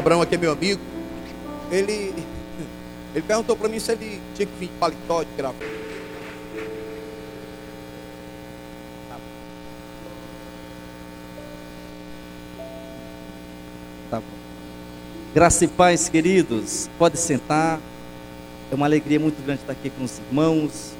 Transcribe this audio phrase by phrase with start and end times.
[0.00, 0.80] Abraão aqui é meu amigo.
[1.70, 2.12] Ele,
[3.14, 5.28] ele perguntou para mim se ele tinha que vir de paletó, de.
[14.10, 14.22] Tá bom.
[15.34, 16.88] Graça e paz, queridos.
[16.98, 17.78] Pode sentar.
[18.72, 20.92] É uma alegria muito grande estar aqui com os irmãos.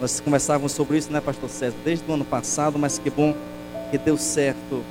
[0.00, 3.34] Nós conversávamos sobre isso, né, Pastor César, desde o ano passado, mas que bom
[3.90, 4.82] que deu certo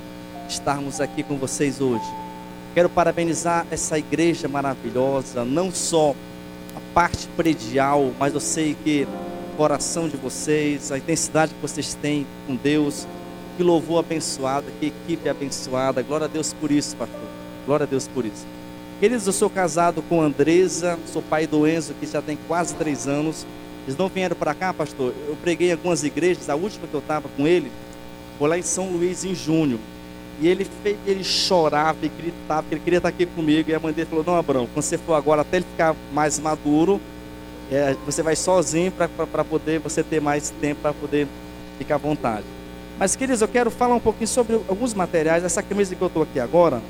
[0.48, 2.29] estarmos aqui com vocês hoje.
[2.74, 6.16] Quero parabenizar essa igreja maravilhosa, não só
[6.76, 9.08] a parte predial, mas eu sei que
[9.54, 13.08] o coração de vocês, a intensidade que vocês têm com Deus,
[13.58, 16.04] que louvor abençoado, que equipe abençoada.
[16.04, 17.28] Glória a Deus por isso, pastor.
[17.66, 18.46] Glória a Deus por isso.
[19.00, 23.08] Queridos, eu sou casado com Andresa, sou pai do Enzo, que já tem quase três
[23.08, 23.48] anos.
[23.86, 25.14] Eles não vieram para cá, pastor.
[25.28, 27.72] Eu preguei em algumas igrejas, a última que eu estava com ele
[28.38, 29.80] foi lá em São Luís, em junho.
[30.42, 33.70] E ele fez, ele chorava e gritava, porque ele queria estar aqui comigo.
[33.70, 36.40] E a mãe dele falou: Não, Abraão, quando você for agora, até ele ficar mais
[36.40, 37.02] maduro,
[37.72, 41.28] é, você vai sozinho para poder você ter mais tempo para poder
[41.78, 42.46] ficar à vontade.
[42.98, 45.44] Mas, queridos, eu quero falar um pouquinho sobre alguns materiais.
[45.44, 46.82] Essa camisa que eu estou aqui agora,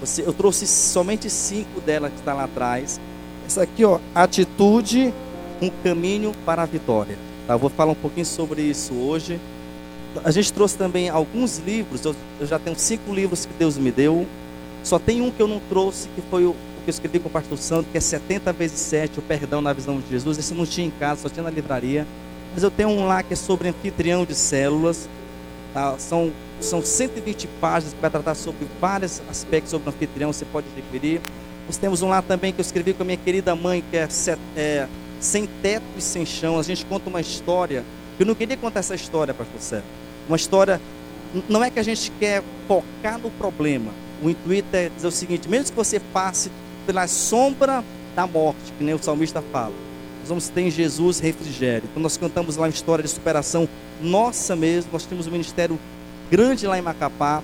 [0.00, 3.00] você, eu trouxe somente cinco dela que está lá atrás.
[3.46, 5.12] Essa aqui, ó, atitude
[5.60, 7.16] um caminho para a vitória.
[7.46, 7.54] Tá?
[7.54, 9.40] Eu vou falar um pouquinho sobre isso hoje.
[10.24, 13.90] A gente trouxe também alguns livros, eu, eu, já tenho cinco livros que Deus me
[13.90, 14.26] deu.
[14.82, 17.28] Só tem um que eu não trouxe, que foi o, o que eu escrevi com
[17.28, 20.38] o pastor Santo, que é 70 vezes 7, o perdão na visão de Jesus.
[20.38, 22.06] Esse não tinha em casa, só tinha na livraria.
[22.52, 25.08] Mas eu tenho um lá que é sobre anfitrião de células.
[25.72, 25.96] Tá?
[25.98, 30.66] São, são 120 páginas que vai tratar sobre vários aspectos sobre o anfitrião, você pode
[30.76, 31.20] referir.
[31.66, 34.08] Nós temos um lá também que eu escrevi com a minha querida mãe, que é,
[34.56, 34.88] é
[35.20, 36.58] sem teto e sem chão.
[36.58, 37.84] A gente conta uma história.
[38.18, 39.88] Eu não queria contar essa história, pastor Sérgio.
[40.28, 40.80] Uma história.
[41.48, 43.90] Não é que a gente quer focar no problema.
[44.22, 46.50] O intuito é dizer o seguinte: mesmo que você passe
[46.86, 47.82] pela sombra
[48.14, 49.74] da morte, que nem o salmista fala,
[50.20, 51.88] nós vamos ter em Jesus refrigério.
[51.90, 53.68] Então nós cantamos lá uma história de superação
[54.00, 54.90] nossa mesmo.
[54.92, 55.78] Nós temos um ministério
[56.30, 57.42] grande lá em Macapá.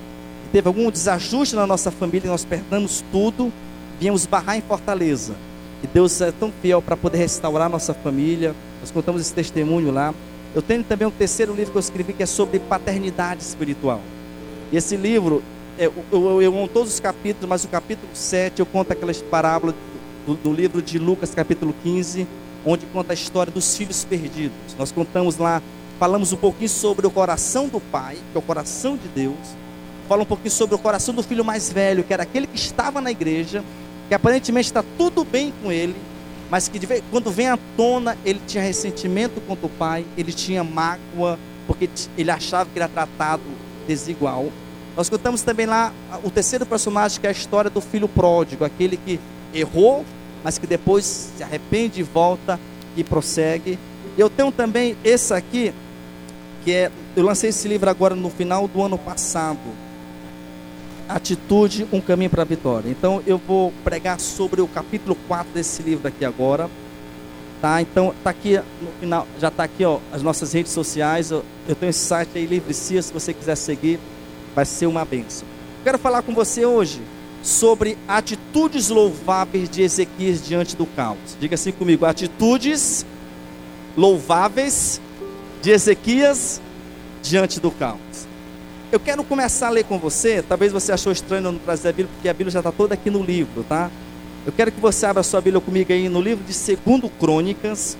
[0.51, 3.53] Teve algum desajuste na nossa família, nós perdemos tudo,
[3.99, 5.35] viemos barrar em Fortaleza.
[5.83, 8.55] E Deus é tão fiel para poder restaurar nossa família.
[8.79, 10.13] Nós contamos esse testemunho lá.
[10.53, 14.01] Eu tenho também um terceiro livro que eu escrevi que é sobre paternidade espiritual.
[14.71, 15.43] E esse livro,
[15.77, 19.75] é, eu, eu, eu todos os capítulos, mas o capítulo 7 eu conto aquelas parábolas
[20.25, 22.27] do, do livro de Lucas, capítulo 15,
[22.65, 24.75] onde conta a história dos filhos perdidos.
[24.77, 25.61] Nós contamos lá,
[25.99, 29.37] falamos um pouquinho sobre o coração do pai, que é o coração de Deus.
[30.07, 32.99] Fala um pouquinho sobre o coração do filho mais velho, que era aquele que estava
[32.99, 33.63] na igreja,
[34.07, 35.95] que aparentemente está tudo bem com ele,
[36.49, 36.79] mas que
[37.11, 41.37] quando vem à tona, ele tinha ressentimento contra o pai, ele tinha mágoa,
[41.67, 43.43] porque ele achava que era tratado
[43.87, 44.49] desigual.
[44.97, 45.93] Nós contamos também lá
[46.23, 49.19] o terceiro personagem, que é a história do filho pródigo, aquele que
[49.53, 50.03] errou,
[50.43, 52.59] mas que depois se arrepende e volta
[52.97, 53.77] e prossegue.
[54.17, 55.73] Eu tenho também esse aqui,
[56.63, 59.59] que é, eu lancei esse livro agora no final do ano passado,
[61.09, 62.89] atitude, um caminho para a vitória.
[62.89, 66.69] Então eu vou pregar sobre o capítulo 4 desse livro aqui agora.
[67.59, 67.81] Tá?
[67.81, 71.31] Então tá aqui no final, já está aqui, ó, as nossas redes sociais.
[71.31, 73.99] Eu, eu tenho esse site aí Livrecia, se você quiser seguir,
[74.55, 75.47] vai ser uma benção.
[75.83, 77.01] Quero falar com você hoje
[77.41, 81.17] sobre atitudes louváveis de Ezequias diante do caos.
[81.39, 83.05] Diga assim comigo, atitudes
[83.97, 85.01] louváveis
[85.61, 86.61] de Ezequias
[87.21, 88.08] diante do caos.
[88.91, 90.41] Eu quero começar a ler com você.
[90.41, 93.11] Talvez você achou estranho não trazer a Bíblia, porque a Bíblia já está toda aqui
[93.11, 93.91] no livro, tá?
[94.47, 97.95] Eu quero que você abra sua Bíblia comigo aí no livro de 2 Crônicas,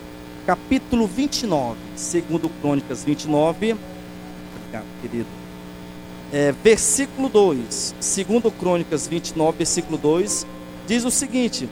[0.48, 1.78] capítulo 29.
[1.92, 3.76] 2 Crônicas 29.
[4.56, 5.28] Obrigado, querido.
[6.34, 7.94] É, versículo 2.
[8.00, 10.48] 2 Crônicas 29, versículo 2.
[10.88, 11.70] Diz o seguinte: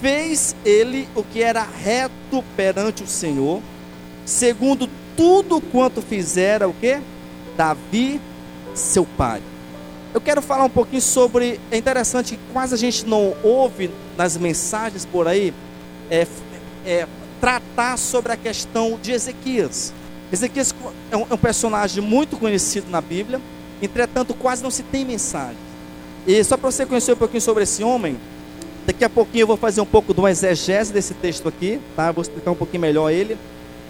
[0.00, 3.60] Fez ele o que era reto perante o Senhor,
[4.24, 6.98] segundo tudo quanto fizera o que?
[7.54, 8.18] Davi
[8.74, 9.42] seu pai.
[10.14, 11.60] Eu quero falar um pouquinho sobre.
[11.70, 15.52] É interessante que quase a gente não ouve nas mensagens por aí
[16.10, 16.26] é,
[16.84, 17.06] é,
[17.40, 19.92] tratar sobre a questão de Ezequias.
[20.32, 20.74] Ezequias
[21.10, 23.40] é um, é um, personagem muito conhecido na Bíblia,
[23.80, 25.56] entretanto, quase não se tem mensagem.
[26.26, 28.18] E só para você conhecer um pouquinho sobre esse homem,
[28.86, 32.10] daqui a pouquinho eu vou fazer um pouco de uma exegese desse texto aqui, tá?
[32.12, 33.38] Vou explicar um pouquinho melhor ele.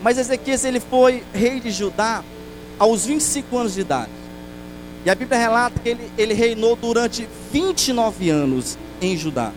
[0.02, 2.22] Mas Ezequias ele foi rei de Judá
[2.78, 4.10] aos 25 anos de idade.
[5.08, 9.52] E a Bíblia relata que ele, ele reinou durante 29 anos em Judá.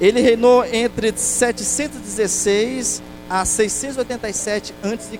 [0.00, 5.18] Ele reinou entre 716 a 687 a.C.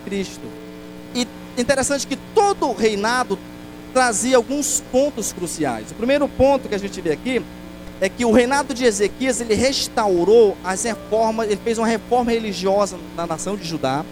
[1.12, 1.26] E
[1.58, 3.36] interessante que todo o reinado
[3.92, 5.90] trazia alguns pontos cruciais.
[5.90, 7.42] O primeiro ponto que a gente vê aqui
[8.00, 12.96] é que o reinado de Ezequias ele restaurou as reformas, ele fez uma reforma religiosa
[13.16, 14.04] na nação de Judá.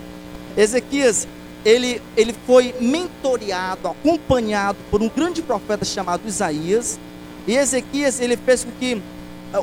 [0.57, 1.29] Ezequias
[1.65, 6.99] ele, ele foi mentoreado, acompanhado por um grande profeta chamado Isaías.
[7.47, 9.01] E Ezequias ele fez com que uh,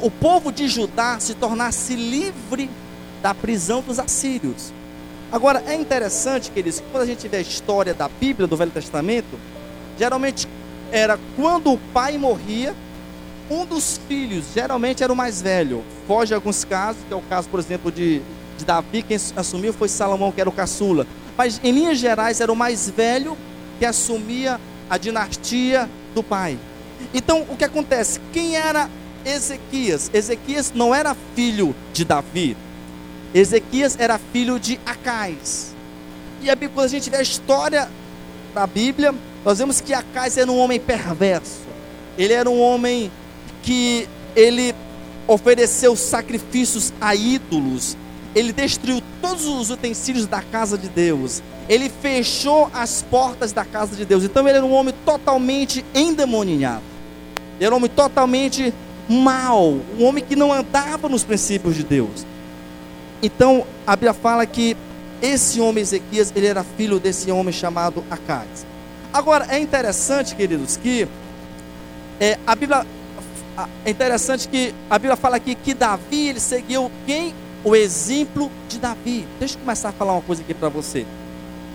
[0.02, 2.70] o povo de Judá se tornasse livre
[3.22, 4.72] da prisão dos assírios.
[5.32, 8.72] Agora é interessante, queridos, que quando a gente vê a história da Bíblia do Velho
[8.72, 9.38] Testamento,
[9.98, 10.48] geralmente
[10.92, 12.74] era quando o pai morria,
[13.50, 15.84] um dos filhos, geralmente era o mais velho.
[16.08, 18.22] Foge alguns casos, que é o caso, por exemplo, de,
[18.58, 21.06] de Davi, quem assumiu foi Salomão, que era o caçula.
[21.40, 23.38] Mas em linhas gerais era o mais velho
[23.80, 24.60] que assumia
[24.90, 26.60] a dinastia do pai.
[27.14, 28.20] Então o que acontece?
[28.34, 28.90] Quem era
[29.26, 30.12] Ezequias?
[30.14, 32.58] Ezequias não era filho de Davi.
[33.34, 35.74] Ezequias era filho de Acais.
[36.42, 37.90] E a Bíblia, quando a gente vê a história
[38.54, 39.16] da Bíblia,
[39.46, 41.62] nós vemos que Acais era um homem perverso.
[42.18, 43.10] Ele era um homem
[43.64, 44.76] que ele
[45.26, 47.96] ofereceu sacrifícios a ídolos,
[48.36, 53.96] ele destruiu todos os utensílios da casa de Deus, ele fechou as portas da casa
[53.96, 54.24] de Deus.
[54.24, 56.84] Então ele era um homem totalmente endemoniado,
[57.58, 58.74] ele era um homem totalmente
[59.08, 62.26] mal, um homem que não andava nos princípios de Deus.
[63.22, 64.78] Então a Bíblia fala que
[65.22, 68.66] esse homem Ezequias, ele era filho desse homem chamado Acais.
[69.12, 71.08] Agora é interessante, queridos, que
[72.20, 72.86] é, a Bíblia
[73.84, 77.34] é interessante que a Bíblia fala aqui que Davi ele seguiu quem?
[77.64, 79.28] O exemplo de Davi.
[79.40, 81.06] Deixa eu começar a falar uma coisa aqui para você.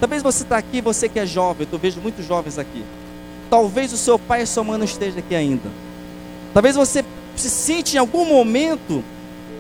[0.01, 2.85] Talvez você está aqui, você que é jovem, eu vejo muitos jovens aqui.
[3.49, 5.71] Talvez o seu pai e sua mãe não estejam aqui ainda.
[6.53, 7.05] Talvez você
[7.37, 9.03] se sente em algum momento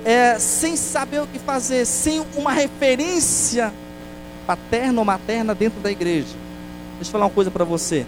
[0.04, 3.72] é, sem saber o que fazer, sem uma referência
[4.46, 6.34] paterna ou materna dentro da igreja.
[6.96, 8.06] Deixa eu falar uma coisa para você.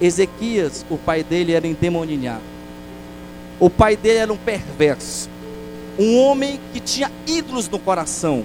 [0.00, 2.42] Ezequias, o pai dele era endemoninhado.
[3.58, 5.30] O pai dele era um perverso,
[5.98, 8.44] um homem que tinha ídolos no coração,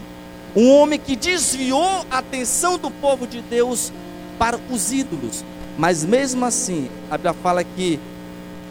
[0.55, 3.91] um homem que desviou a atenção do povo de Deus
[4.37, 5.43] para os ídolos.
[5.77, 7.99] Mas mesmo assim, a Bíblia fala que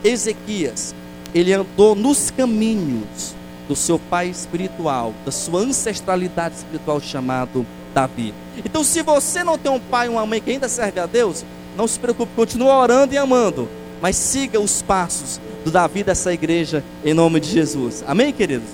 [0.05, 0.94] Ezequias,
[1.35, 3.35] ele andou nos caminhos
[3.69, 8.35] do seu pai espiritual, da sua ancestralidade espiritual chamado Davi.
[8.65, 11.44] Então, se você não tem um pai e uma mãe que ainda serve a Deus,
[11.77, 13.69] não se preocupe, continue orando e amando,
[14.00, 18.02] mas siga os passos do Davi dessa igreja, em nome de Jesus.
[18.06, 18.69] Amém, queridos?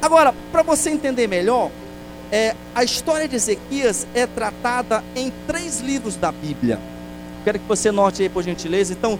[0.00, 1.70] Agora, para você entender melhor,
[2.32, 6.78] é, a história de Ezequias é tratada em três livros da Bíblia.
[7.44, 8.92] Quero que você note aí, por gentileza.
[8.92, 9.18] Então,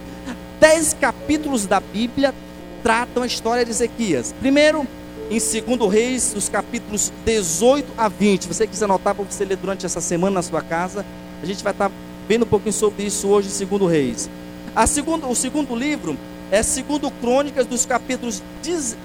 [0.60, 2.34] dez capítulos da Bíblia
[2.82, 4.34] tratam a história de Ezequias.
[4.40, 4.86] Primeiro,
[5.30, 8.42] em 2 Reis, dos capítulos 18 a 20.
[8.42, 11.04] Se você quiser anotar para você ler durante essa semana na sua casa,
[11.42, 11.90] a gente vai estar
[12.28, 14.30] vendo um pouquinho sobre isso hoje em 2 Reis.
[14.74, 16.16] O segundo livro
[16.50, 18.42] é segundo Crônicas dos capítulos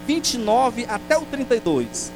[0.08, 2.12] 29 até o 32.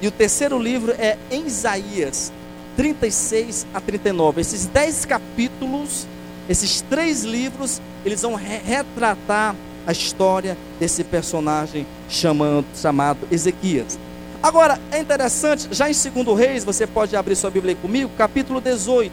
[0.00, 2.32] E o terceiro livro é em Isaías
[2.76, 4.40] 36 a 39.
[4.40, 6.06] Esses dez capítulos,
[6.48, 9.54] esses três livros, eles vão re retratar
[9.86, 13.98] a história desse personagem chamando, chamado Ezequias.
[14.42, 19.12] Agora, é interessante, já em 2 Reis, você pode abrir sua Bíblia comigo, capítulo 18.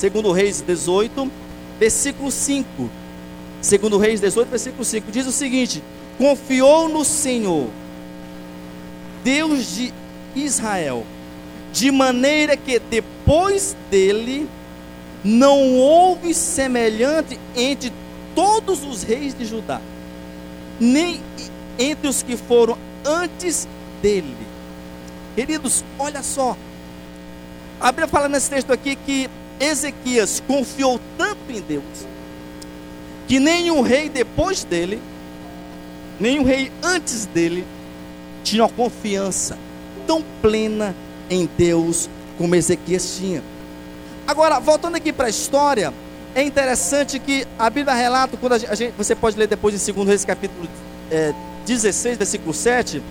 [0.00, 1.30] 2 Reis 18,
[1.78, 2.90] versículo 5.
[3.60, 5.82] Segundo Reis 18, versículo 5, diz o seguinte:
[6.18, 7.68] Confiou no Senhor,
[9.22, 9.92] Deus de
[10.36, 11.04] Israel,
[11.72, 14.48] de maneira que depois dele
[15.24, 17.92] não houve semelhante entre
[18.34, 19.80] todos os reis de Judá,
[20.78, 21.20] nem
[21.78, 23.66] entre os que foram antes
[24.02, 24.36] dele.
[25.34, 26.56] Queridos, olha só.
[27.80, 29.28] A Bíblia fala nesse texto aqui que
[29.60, 31.84] Ezequias confiou tanto em Deus
[33.26, 35.00] que nenhum rei depois dele,
[36.20, 37.64] nenhum rei antes dele,
[38.42, 39.58] tinha confiança
[40.06, 40.94] tão plena
[41.30, 43.42] em Deus como Ezequias tinha.
[44.26, 45.92] Agora, voltando aqui para a história,
[46.34, 50.06] é interessante que a Bíblia relata, quando a gente, você pode ler depois em 2
[50.06, 50.68] Reis capítulo
[51.10, 51.32] é,
[51.66, 53.02] 16, versículo 7,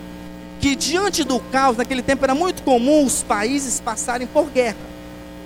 [0.60, 4.93] que diante do caos, naquele tempo era muito comum os países passarem por guerra.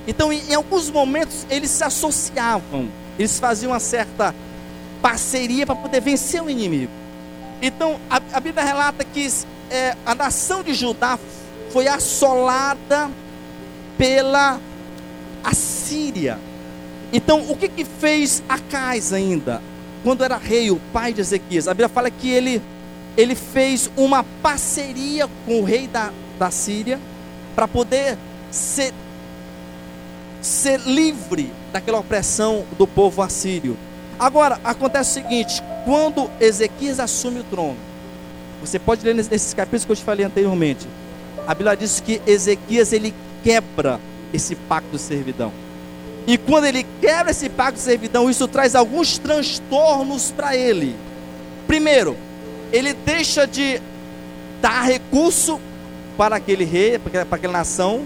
[0.08, 2.88] Então, em, alguns momentos, eles se associavam,
[3.20, 4.34] eles faziam uma certa
[5.02, 6.92] parceria para poder vencer o inimigo.
[7.62, 9.28] Então, a, a Bíblia relata que
[9.70, 11.20] é, a nação de Judá
[11.72, 13.10] foi assolada
[13.98, 14.60] pela
[15.44, 16.40] Assíria.
[17.12, 19.62] Então, o que, que fez Acais ainda?
[20.04, 21.68] Quando era rei, o pai de Ezequias.
[21.68, 22.62] A Bíblia fala que ele,
[23.18, 27.00] ele fez uma parceria com o rei da, da Síria
[27.56, 28.18] para poder
[28.52, 28.94] ser,
[30.48, 33.78] ser livre daquela opressão do povo assírio.
[34.18, 37.78] Agora, acontece o seguinte: quando Ezequias assume o trono,
[38.62, 40.88] você pode ler nesses capítulos que eu te falei anteriormente.
[41.46, 43.14] A Bíblia diz que Ezequias ele
[43.44, 44.00] quebra
[44.34, 45.52] esse pacto de servidão.
[46.26, 50.96] E quando ele quebra esse pacto de servidão, isso traz alguns transtornos para ele.
[51.66, 52.18] Primeiro,
[52.72, 53.82] ele deixa de
[54.62, 55.60] dar recurso
[56.18, 58.06] para aquele rei, para aquela nação.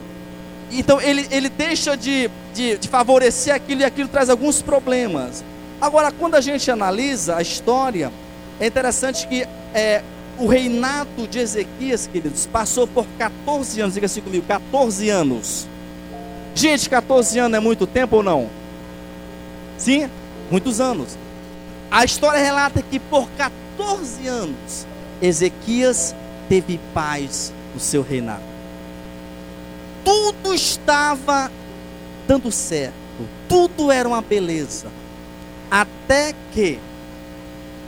[0.71, 5.43] Então ele, ele deixa de, de, de favorecer aquilo e aquilo traz alguns problemas.
[5.79, 8.11] Agora, quando a gente analisa a história,
[8.59, 10.03] é interessante que é,
[10.37, 15.67] o reinado de Ezequias, queridos, passou por 14 anos, diga assim comigo, 14 anos.
[16.53, 18.49] Gente, 14 anos é muito tempo ou não?
[19.77, 20.09] Sim,
[20.49, 21.17] muitos anos.
[21.89, 24.85] A história relata que por 14 anos,
[25.21, 26.15] Ezequias
[26.47, 28.50] teve paz no seu reinado.
[30.03, 31.51] Tudo estava
[32.27, 32.93] dando certo,
[33.47, 34.87] tudo era uma beleza.
[35.69, 36.79] Até que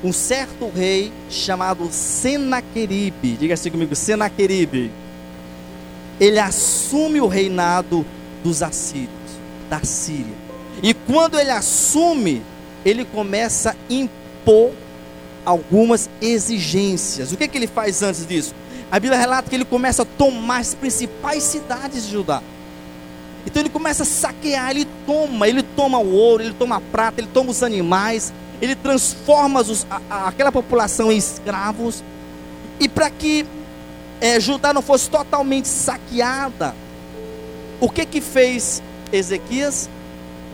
[0.03, 4.91] um certo rei chamado Senaqueribe, diga assim comigo, Senaqueribe,
[6.20, 8.05] ele assume o reinado
[8.43, 9.10] dos assírios,
[9.70, 10.36] da Síria.
[10.82, 12.41] E quando ele assume,
[12.86, 14.72] ele começa a impor
[15.46, 17.32] algumas exigências.
[17.32, 18.53] O que, que ele faz antes disso?
[18.93, 22.43] A Bíblia relata que ele começa a tomar as principais cidades de Judá.
[23.43, 27.19] Então ele começa a saquear, ele toma, ele toma o ouro, ele toma a prata,
[27.19, 28.31] ele toma os animais,
[28.62, 32.03] ele transforma os, a, a, aquela população em escravos.
[32.79, 33.47] E para que
[34.21, 36.75] é, Judá não fosse totalmente saqueada,
[37.81, 38.79] o que que fez
[39.12, 39.89] Ezequias?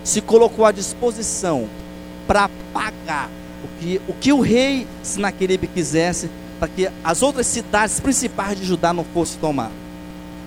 [0.01, 1.67] Se colocou à disposição
[2.25, 3.29] para pagar
[3.65, 6.29] o que, o que o rei Sinaqueribe quisesse,
[6.59, 9.73] para que as outras cidades principais de Judá não fossem tomadas.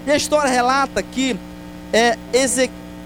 [0.07, 1.37] E a história relata que
[1.92, 2.16] é,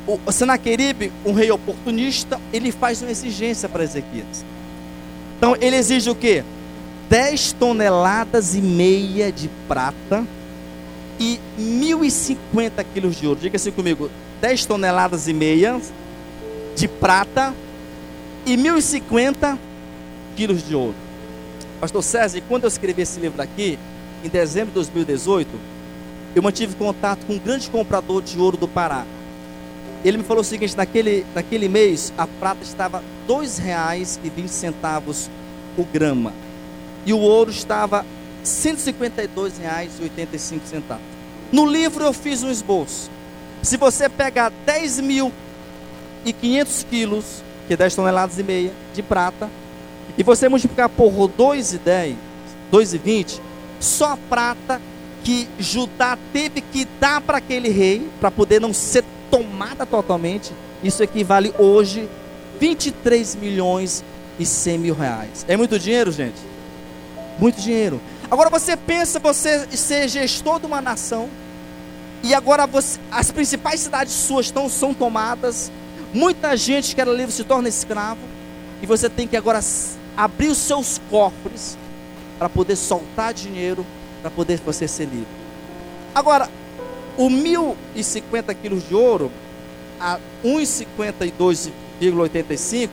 [0.07, 4.45] o Senaqueribe, um rei oportunista, ele faz uma exigência para Ezequias.
[5.37, 6.43] Então ele exige o que?
[7.09, 10.27] 10 toneladas e meia de prata
[11.21, 13.41] e 1.050 quilos de ouro.
[13.41, 14.11] Diga assim comigo:
[14.41, 15.81] 10 toneladas e meia
[16.75, 17.55] de prata
[18.45, 19.59] e 1.050
[20.37, 21.06] quilos de ouro.
[21.81, 23.79] Pastor César, quando eu escrevi esse livro aqui,
[24.25, 25.49] em dezembro de 2018,
[26.35, 29.05] eu mantive contato com um grande comprador de ouro do Pará.
[30.05, 35.29] Ele me falou o seguinte: naquele, naquele mês a prata estava R$ 2,20
[35.77, 36.33] o grama.
[37.05, 38.07] E o ouro estava R$
[38.45, 40.99] 152,85.
[41.53, 43.11] No livro eu fiz um esboço.
[43.63, 45.31] Se você pegar 10 mil
[46.25, 49.51] e 500 quilos, que é 10 toneladas e meia de prata,
[50.17, 52.15] e você multiplicar por 2,10,
[52.73, 53.41] 2,20,
[53.79, 54.81] só a prata
[55.23, 61.03] que Judá teve que dar para aquele rei, para poder não ser tomada totalmente, isso
[61.03, 62.09] equivale hoje
[62.61, 64.05] 23 milhões
[64.39, 65.45] e 100 mil reais.
[65.49, 66.39] É muito dinheiro, gente?
[67.39, 68.01] Muito dinheiro.
[68.31, 71.29] Agora você pensa você ser gestor de uma nação
[72.23, 75.71] e agora você, as principais cidades suas estão, são tomadas,
[76.13, 78.21] muita gente que era livre se torna escravo
[78.83, 79.61] e você tem que agora
[80.17, 81.77] abrir os seus cofres
[82.39, 83.85] para poder soltar dinheiro
[84.23, 85.27] para poder você ser livre.
[86.15, 86.49] Agora,
[87.17, 89.31] o 1.050 quilos de ouro
[90.01, 92.89] a 1,52,85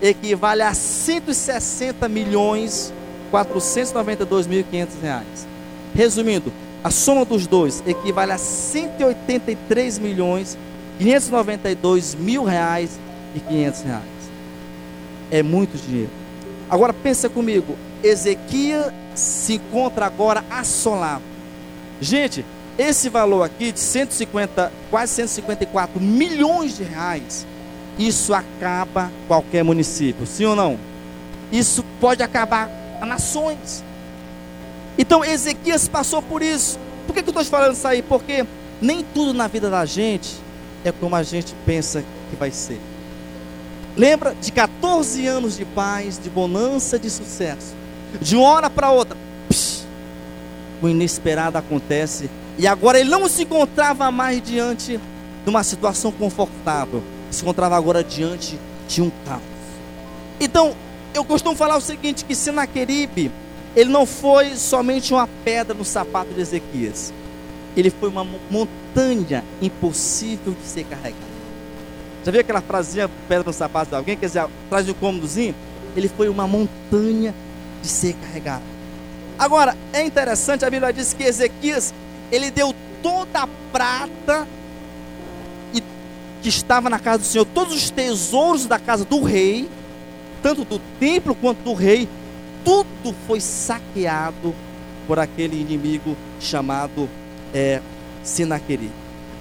[0.00, 2.92] equivale a 160 milhões
[3.30, 5.46] 492.500 reais.
[5.94, 6.50] Resumindo,
[6.82, 10.58] a soma dos dois equivale a 183 milhões
[10.98, 12.98] 592 mil reais
[13.34, 14.04] e 500 reais.
[15.30, 16.10] É muito dinheiro.
[16.70, 21.22] Agora pensa comigo, Ezequias se encontra agora assolado.
[22.00, 22.44] Gente,
[22.78, 27.44] esse valor aqui de 150, quase 154 milhões de reais,
[27.98, 30.78] isso acaba qualquer município, sim ou não?
[31.50, 32.70] Isso pode acabar
[33.04, 33.84] nações.
[34.96, 36.78] Então Ezequias passou por isso.
[37.06, 38.00] Por que, que eu estou te falando isso aí?
[38.00, 38.46] Porque
[38.80, 40.36] nem tudo na vida da gente
[40.84, 42.80] é como a gente pensa que vai ser.
[43.96, 47.74] Lembra de 14 anos de paz, de bonança, de sucesso.
[48.20, 49.16] De uma hora para outra,
[49.48, 49.84] psh,
[50.82, 52.30] o inesperado acontece.
[52.58, 55.00] E agora ele não se encontrava mais diante
[55.44, 57.02] de uma situação confortável.
[57.30, 59.42] Se encontrava agora diante de um caos.
[60.40, 60.74] Então,
[61.14, 63.30] eu costumo falar o seguinte: que Senaqueribe,
[63.76, 67.12] ele não foi somente uma pedra no sapato de Ezequias.
[67.76, 71.29] Ele foi uma montanha impossível de ser carregada.
[72.24, 74.16] Já viu aquela frasinha pedra no sapato de alguém?
[74.16, 75.54] Quer dizer, traz um cômodozinho?
[75.96, 77.34] Ele foi uma montanha
[77.82, 78.62] de ser carregado.
[79.38, 81.94] Agora, é interessante, a Bíblia diz que Ezequias,
[82.30, 84.46] ele deu toda a prata
[86.42, 89.68] que estava na casa do Senhor, todos os tesouros da casa do rei,
[90.42, 92.08] tanto do templo quanto do rei,
[92.64, 94.54] tudo foi saqueado
[95.06, 97.08] por aquele inimigo chamado
[97.52, 97.80] é,
[98.22, 98.90] Sinaqueri.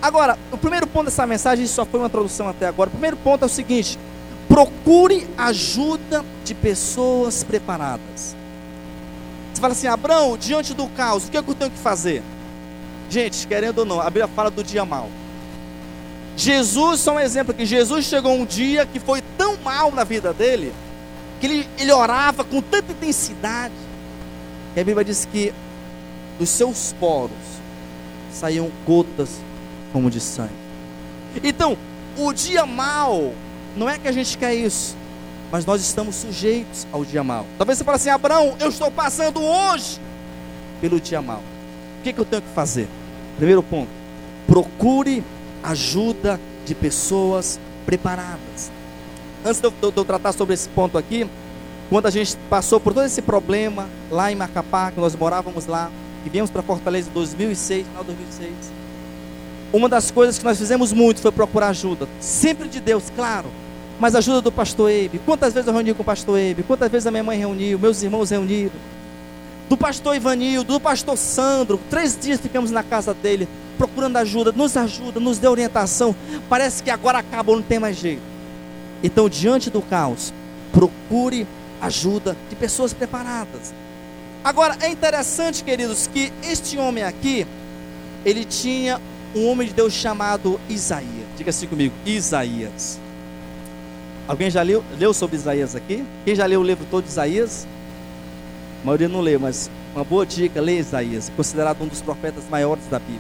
[0.02, 2.90] Agora, o primeiro ponto dessa mensagem só foi uma tradução até agora.
[2.90, 4.00] O primeiro ponto é o seguinte:
[4.48, 8.36] procure ajuda de pessoas preparadas.
[9.54, 12.24] Você fala assim, Abraão, diante do caos, o que, é que eu tenho que fazer?
[13.10, 15.10] Gente, querendo ou não, a Bíblia fala do dia mal.
[16.38, 20.32] Jesus, só um exemplo aqui, Jesus chegou um dia que foi tão mal na vida
[20.34, 20.74] dele,
[21.42, 23.74] que ele, ele orava com tanta intensidade,
[24.74, 25.54] que a Bíblia diz que
[26.38, 27.36] dos seus poros
[28.32, 29.30] saíam gotas
[29.92, 30.54] como de sangue.
[31.44, 31.78] Então,
[32.18, 33.34] o dia mal,
[33.76, 34.96] não é que a gente quer isso,
[35.52, 37.46] mas nós estamos sujeitos ao dia mal.
[37.58, 40.00] Talvez você fale assim, Abraão, eu estou passando hoje
[40.82, 41.42] pelo dia mal.
[42.00, 42.88] O que, que eu tenho que fazer?
[43.38, 43.90] Primeiro ponto,
[44.48, 45.24] procure
[45.64, 48.72] ajuda de pessoas preparadas.
[49.46, 51.28] Antes de eu, de eu tratar sobre esse ponto aqui,
[51.90, 55.90] quando a gente passou por todo esse problema lá em Macapá, que nós morávamos lá,
[56.26, 58.54] e viemos para Fortaleza em 2006, final de 2006,
[59.72, 63.48] uma das coisas que nós fizemos muito foi procurar ajuda, sempre de Deus, claro,
[64.00, 65.20] mas ajuda do pastor Eibe.
[65.26, 66.64] Quantas vezes eu reuni com o pastor Eibe?
[66.64, 67.78] Quantas vezes a minha mãe reuniu?
[67.78, 68.72] Meus irmãos reuniram?
[69.68, 71.80] Do pastor Ivanildo, do pastor Sandro.
[71.90, 73.48] Três dias ficamos na casa dele,
[73.78, 74.54] procurando ajuda.
[74.54, 76.16] Nos ajuda, nos dê orientação.
[76.48, 78.22] Parece que agora acabou, não tem mais jeito.
[79.04, 80.34] Então, diante do caos,
[80.72, 81.46] procure
[81.82, 83.74] ajuda de pessoas preparadas.
[84.44, 87.46] Agora, é interessante, queridos, que este homem aqui,
[88.26, 89.00] ele tinha
[89.36, 91.28] um homem de Deus chamado Isaías.
[91.38, 93.00] Diga assim comigo, Isaías.
[94.28, 96.06] Alguém já leu, leu sobre Isaías aqui?
[96.26, 97.68] Quem já leu o livro todo de Isaías?
[98.82, 102.86] A maioria não leu, mas uma boa dica, lê Isaías, considerado um dos profetas maiores
[102.86, 103.20] da Bíblia.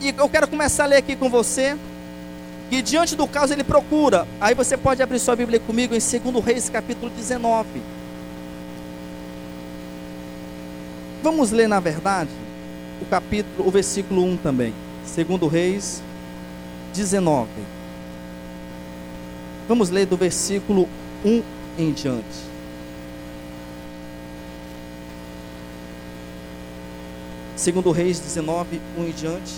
[0.00, 1.76] E eu quero começar a ler aqui com você,
[2.68, 4.26] que diante do caso ele procura.
[4.40, 7.68] Aí você pode abrir sua Bíblia comigo em 2 Reis, capítulo 19.
[11.22, 12.30] Vamos ler, na verdade,
[13.00, 14.74] o capítulo, o versículo 1 também.
[15.04, 16.02] 2 Reis
[16.94, 17.48] 19.
[19.68, 20.88] Vamos ler do versículo
[21.24, 21.42] 1
[21.78, 22.52] em diante.
[27.56, 29.52] Segundo Reis 19, 1 em diante.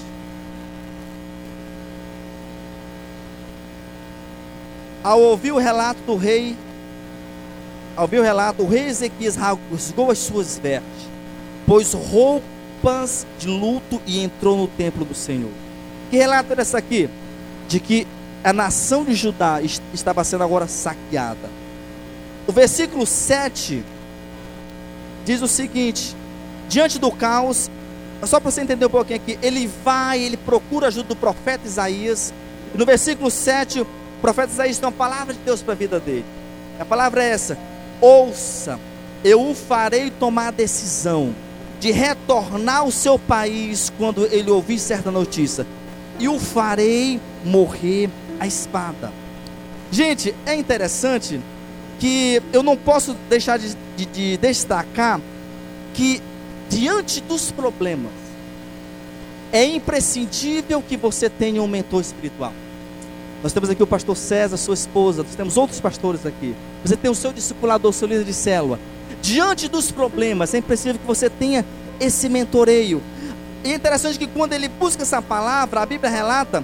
[5.03, 6.57] Ao ouvir o relato do rei,
[7.97, 11.09] ao ouvir o relato, o rei Ezequias rasgou as suas vestes,
[11.67, 11.93] pôs
[12.85, 15.51] roupas de luto e entrou no templo do Senhor.
[16.11, 17.09] Que relato é esse aqui?
[17.67, 18.07] De que
[18.45, 21.49] a nação de Judá estava sendo agora saqueada.
[22.47, 23.83] O versículo 7
[25.25, 26.15] diz o seguinte:
[26.69, 27.71] diante do caos,
[28.23, 31.67] só para você entender um pouquinho aqui, ele vai, ele procura a ajuda do profeta
[31.67, 32.35] Isaías.
[32.75, 33.87] E no versículo 7, o
[34.21, 36.27] profeta Isaías tem uma palavra de Deus para a vida dele.
[36.79, 37.57] A palavra é essa:
[37.99, 38.79] ouça,
[39.25, 41.35] eu o farei tomar decisão
[41.85, 45.67] de retornar ao seu país quando ele ouvir certa notícia,
[46.19, 48.09] e o farei morrer
[48.41, 49.13] a espada.
[49.93, 51.39] Gente, é interessante
[52.01, 55.21] que eu não posso deixar de, de, de destacar
[55.93, 56.23] que
[56.71, 58.13] diante dos problemas
[59.53, 62.55] é imprescindível que você tenha um mentor espiritual.
[63.43, 66.55] Nós temos aqui o pastor César, sua esposa, nós temos outros pastores aqui.
[66.83, 68.79] Você tem o seu discipulador, o seu líder de célula.
[69.25, 71.65] Diante dos problemas, é imprescindível que você tenha
[71.99, 73.03] esse mentoreio.
[73.65, 76.63] E é interessante que quando ele busca essa palavra, a Bíblia relata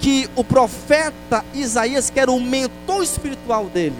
[0.00, 3.98] que o profeta Isaías, que era o mentor espiritual dele,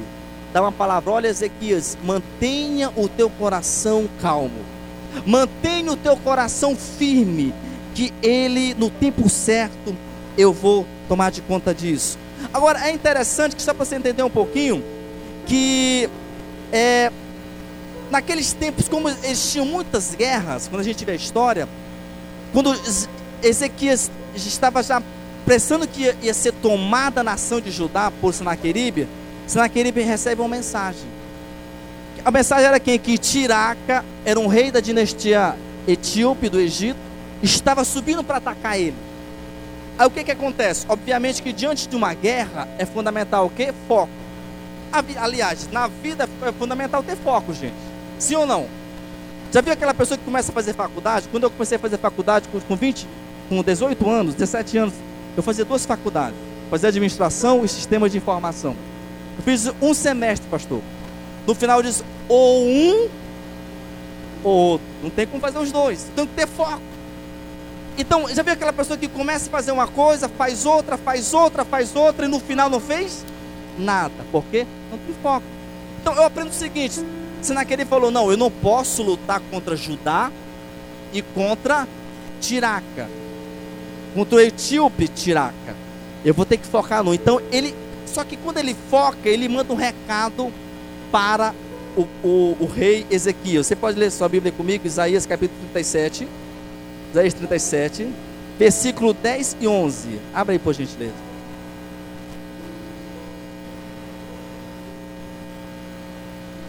[0.50, 4.64] dá uma palavra: olha, Ezequias, mantenha o teu coração calmo,
[5.26, 7.52] mantenha o teu coração firme,
[7.94, 9.94] que ele, no tempo certo,
[10.38, 12.18] eu vou tomar de conta disso.
[12.50, 14.82] Agora, é interessante que, só para você entender um pouquinho,
[15.46, 16.08] que
[16.72, 17.12] é,
[18.10, 21.68] naqueles tempos, como existiam muitas guerras, quando a gente vê a história,
[22.52, 22.74] quando
[23.42, 25.02] Ezequias estava já
[25.46, 29.08] pensando que ia, ser tomada a nação de Judá por Sinaqueribe,
[29.46, 31.08] Sinaqueribe recebe uma mensagem.
[32.24, 32.98] A mensagem era quem?
[32.98, 35.56] Que Tiraca era um rei da dinastia
[35.88, 36.98] etíope do Egito,
[37.42, 38.96] estava subindo para atacar ele.
[39.98, 40.86] Aí o que, que acontece?
[40.88, 43.72] Obviamente que diante de uma guerra é fundamental o que?
[43.88, 44.10] Foco.
[45.16, 47.89] Aliás, na vida é fundamental ter foco, gente.
[48.20, 48.68] Sim ou não?
[49.50, 51.26] Já viu aquela pessoa que começa a fazer faculdade?
[51.30, 53.09] Quando eu comecei a fazer faculdade com 20,
[53.48, 54.94] com 18 anos, 17 anos,
[55.37, 56.37] eu fazia duas faculdades.
[56.70, 58.76] Fazia administração e sistemas de informação.
[59.38, 60.80] Eu fiz um semestre, pastor.
[61.46, 63.09] No final diz ou um
[64.44, 64.87] ou outro.
[65.02, 66.06] Não tem como fazer os dois.
[66.14, 66.83] Tem que ter foco.
[67.98, 71.64] Então, já viu aquela pessoa que começa a fazer uma coisa, faz outra, faz outra,
[71.64, 73.24] faz outra e no final não fez
[73.78, 74.14] nada.
[74.30, 74.66] Por quê?
[74.90, 75.44] Não tem foco.
[76.00, 77.02] Então, eu aprendo o seguinte:
[77.48, 80.31] naquele falou, não, eu não posso lutar contra Judá,
[81.12, 81.87] e contra
[82.40, 83.09] Tiraca.
[84.14, 85.76] Contra o etíope Tiraca.
[86.24, 87.14] Eu vou ter que focar no.
[87.14, 87.74] Então ele.
[88.07, 90.53] Só que quando ele foca, ele manda um recado
[91.12, 91.55] para
[91.96, 93.62] o, o, o rei Ezequiel.
[93.62, 96.26] Você pode ler sua Bíblia comigo, Isaías capítulo 37.
[97.12, 98.09] Isaías 37,
[98.59, 100.20] versículo 10 e 11.
[100.35, 101.29] Abra aí por gentileza.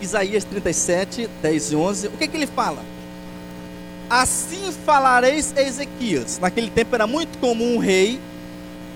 [0.01, 2.07] Isaías 37, 10 e 11.
[2.07, 2.83] O que, que ele fala?
[4.09, 6.39] Assim falareis a Ezequias.
[6.39, 8.19] Naquele tempo era muito comum um rei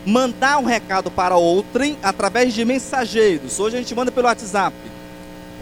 [0.06, 3.60] mandar um recado para outrem através de mensageiros.
[3.60, 4.76] Hoje a gente manda pelo WhatsApp.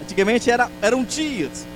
[0.02, 1.66] Antigamente era, eram dias.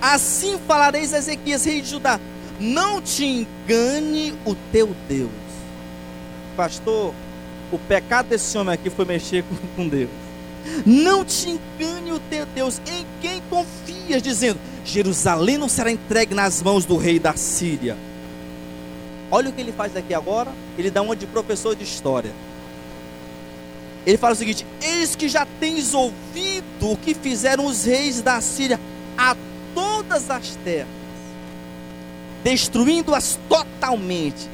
[0.00, 2.20] Assim falareis a Ezequias, rei de Judá:
[2.60, 5.30] Não te engane o teu Deus.
[6.56, 7.14] Pastor,
[7.72, 10.25] o pecado desse homem aqui foi mexer com Deus.
[10.84, 16.62] Não te engane o teu Deus, em quem confias, dizendo: Jerusalém não será entregue nas
[16.62, 17.96] mãos do rei da Síria.
[19.30, 20.52] Olha o que ele faz aqui agora.
[20.78, 22.32] Ele dá uma de professor de história.
[24.06, 28.40] Ele fala o seguinte: Eis que já tens ouvido o que fizeram os reis da
[28.40, 28.78] Síria
[29.18, 29.36] a
[29.74, 30.88] todas as terras,
[32.44, 34.48] destruindo-as totalmente.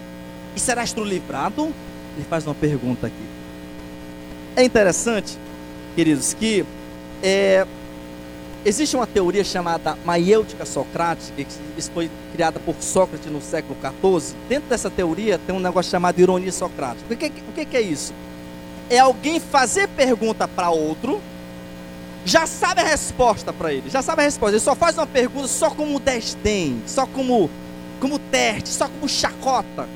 [0.57, 1.73] E serás tu livrado?
[2.17, 3.33] Ele faz uma pergunta aqui.
[4.55, 5.39] É interessante
[5.95, 6.65] queridos, que
[7.23, 7.67] é,
[8.65, 14.37] existe uma teoria chamada maiêutica socrática, que foi criada por Sócrates no século XIV.
[14.49, 17.13] Dentro dessa teoria tem um negócio chamado ironia socrática.
[17.13, 18.13] O que, o que, é isso?
[18.89, 21.21] É alguém fazer pergunta para outro,
[22.25, 24.57] já sabe a resposta para ele, já sabe a resposta.
[24.57, 27.51] Ele só faz uma pergunta só como desdém, só como,
[28.01, 29.89] como teste, só como chacota.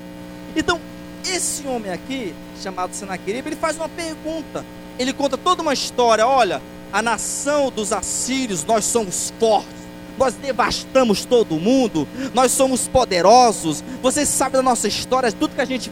[0.55, 0.81] Então,
[1.25, 4.65] esse homem aqui, chamado Senaqueribe, ele faz uma pergunta
[4.99, 6.27] ele conta toda uma história.
[6.27, 6.61] Olha,
[6.93, 9.77] a nação dos assírios, nós somos fortes.
[10.19, 12.09] Nós devastamos todo mundo.
[12.35, 13.85] Nós somos poderosos.
[14.03, 15.31] Vocês sabem da nossa história.
[15.31, 15.91] Tudo que a gente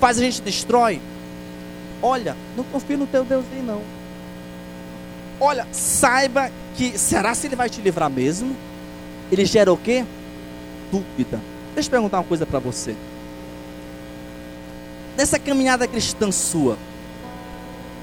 [0.00, 1.00] faz, a gente destrói.
[2.02, 3.80] Olha, não confie no teu Deus aí, não.
[5.38, 8.56] Olha, saiba que será se ele vai te livrar mesmo?
[9.30, 10.04] Ele gera o quê?
[10.90, 11.40] Dúvida.
[11.74, 12.94] Deixa eu perguntar uma coisa para você.
[15.16, 16.76] Nessa caminhada cristã sua,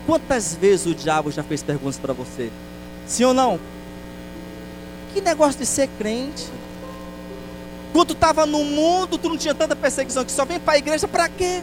[0.05, 2.51] Quantas vezes o diabo já fez perguntas para você?
[3.07, 3.59] Sim ou não?
[5.13, 6.49] Que negócio de ser crente?
[7.93, 10.77] Quando tu estava no mundo, tu não tinha tanta perseguição que só vem para a
[10.77, 11.61] igreja para quê?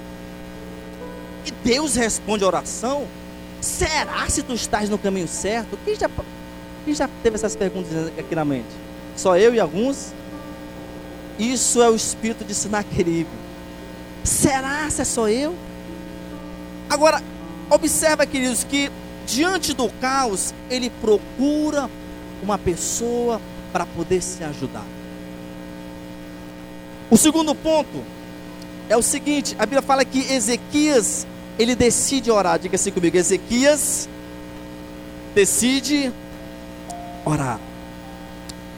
[1.44, 3.06] E Deus responde a oração?
[3.60, 5.78] Será se tu estás no caminho certo?
[5.84, 6.08] Quem já,
[6.84, 8.68] quem já teve essas perguntas aqui na mente?
[9.16, 10.12] Só eu e alguns?
[11.38, 13.28] Isso é o espírito de Sinaqueribe.
[14.22, 15.54] Será se é só eu?
[16.88, 17.22] Agora,
[17.70, 18.90] Observa, queridos, que
[19.26, 21.88] diante do caos, ele procura
[22.42, 23.40] uma pessoa
[23.72, 24.84] para poder se ajudar.
[27.08, 28.02] O segundo ponto
[28.88, 31.26] é o seguinte: a Bíblia fala que Ezequias,
[31.58, 32.58] ele decide orar.
[32.58, 34.08] Diga assim comigo: Ezequias
[35.34, 36.12] decide
[37.24, 37.60] orar.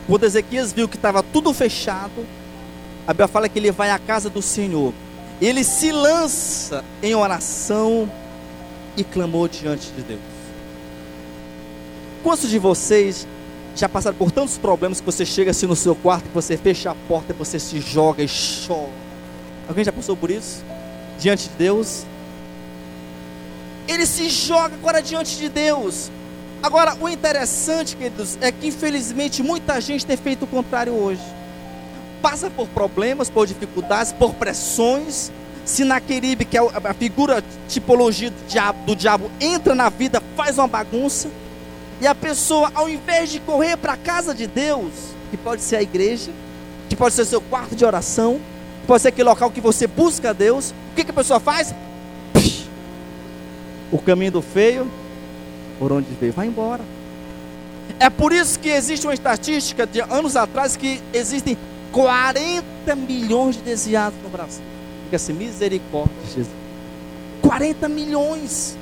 [0.06, 2.26] Quando Ezequias viu que estava tudo fechado,
[3.06, 4.92] a Bíblia fala que ele vai à casa do Senhor.
[5.40, 8.10] Ele se lança em oração
[8.96, 10.20] e clamou diante de Deus.
[12.22, 13.26] Quantos de vocês
[13.74, 16.90] já passaram por tantos problemas que você chega assim no seu quarto, que você fecha
[16.90, 18.28] a porta, você se joga e
[18.66, 18.90] chora?
[19.68, 20.64] Alguém já passou por isso?
[21.18, 22.04] Diante de Deus?
[23.88, 26.10] Ele se joga agora diante de Deus.
[26.62, 31.22] Agora, o interessante, queridos, é que infelizmente muita gente tem feito o contrário hoje.
[32.20, 35.32] Passa por problemas, por dificuldades, por pressões,
[35.64, 40.66] Sinaqueribe, que é a figura, tipologia do diabo, do diabo, entra na vida, faz uma
[40.66, 41.30] bagunça,
[42.00, 44.92] e a pessoa, ao invés de correr para a casa de Deus,
[45.30, 46.32] que pode ser a igreja,
[46.88, 48.40] que pode ser seu quarto de oração,
[48.86, 51.72] pode ser aquele local que você busca a Deus, o que, que a pessoa faz?
[53.92, 54.90] O caminho do feio,
[55.78, 56.82] por onde veio, vai embora.
[58.00, 61.56] É por isso que existe uma estatística de anos atrás que existem
[61.92, 64.71] 40 milhões de desviados no Brasil.
[65.12, 66.48] Diga assim: misericórdia, Jesus.
[67.42, 68.78] 40 milhões.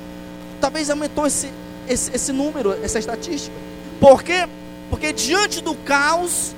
[0.61, 1.51] Talvez aumentou esse,
[1.89, 3.53] esse, esse número, essa estatística.
[3.99, 4.47] Por quê?
[4.89, 6.55] Porque diante do caos,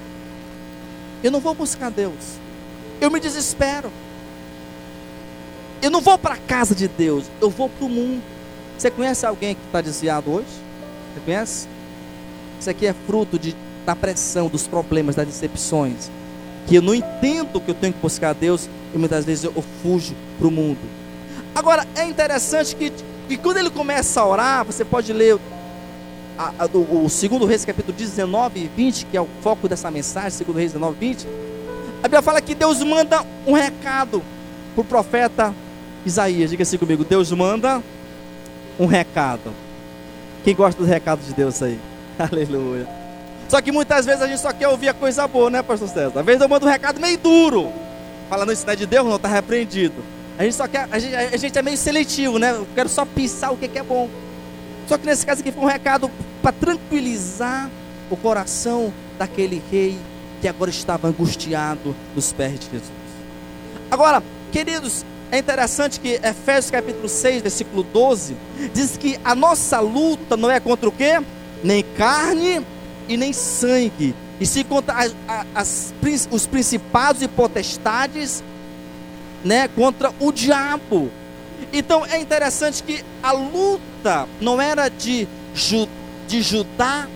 [1.24, 2.14] eu não vou buscar Deus.
[3.02, 3.92] Eu me desespero.
[5.82, 8.22] Eu não vou para a casa de Deus, eu vou para o mundo.
[8.78, 10.48] Você conhece alguém que está desviado hoje?
[11.14, 11.68] Você conhece?
[12.60, 13.56] Isso aqui é fruto de,
[13.86, 16.12] da pressão, dos problemas, das decepções.
[16.68, 20.16] Que eu não entendo que eu tenho que buscar Deus, e muitas vezes eu fujo
[20.38, 20.80] para o mundo.
[21.56, 22.92] Agora, é interessante que,
[23.28, 25.38] que quando ele começa a orar, você pode ler
[26.38, 29.92] a, a, o, o segundo Reis, capítulo 19 e 20, que é o foco dessa
[29.92, 31.28] mensagem, segundo Reis 19 e 20.
[32.00, 34.22] A Bíblia fala que Deus manda um recado
[34.74, 35.54] para o profeta
[36.06, 36.50] Isaías.
[36.50, 37.82] Diga assim comigo: Deus manda
[38.80, 39.54] um recado.
[40.44, 41.80] Quem gosta do recado de Deus aí?
[42.20, 43.03] Aleluia.
[43.54, 46.22] Só que muitas vezes a gente só quer ouvir a coisa boa, né, pastor César?
[46.22, 47.72] Às vezes eu mando um recado meio duro.
[48.28, 49.94] Falando isso não é de Deus, não, está repreendido.
[50.40, 52.50] A gente só quer, a gente, a gente é meio seletivo, né?
[52.50, 54.10] Eu quero só pensar o que, que é bom.
[54.88, 56.10] Só que nesse caso aqui foi um recado
[56.42, 57.70] para tranquilizar
[58.10, 60.00] o coração daquele rei
[60.42, 62.92] que agora estava angustiado nos pés de Jesus.
[63.92, 68.36] Agora, queridos, é interessante que Efésios capítulo 6, versículo 12,
[68.74, 71.22] diz que a nossa luta não é contra o quê?
[71.64, 72.66] Nem carne
[73.08, 75.16] e nem sangue, e se contra as,
[75.54, 75.94] as,
[76.32, 78.44] os principados e potestades,
[79.44, 81.10] né, contra o diabo.
[81.72, 85.28] Então é interessante que a luta não era de,
[86.28, 87.08] de Judá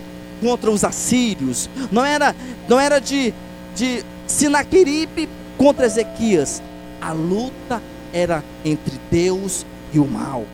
[0.41, 2.35] contra os assírios, não era,
[2.67, 3.33] não era de,
[3.75, 6.61] de Sinaqueribe contra Ezequias.
[7.01, 7.81] A luta
[8.13, 10.45] era entre Deus e o mal.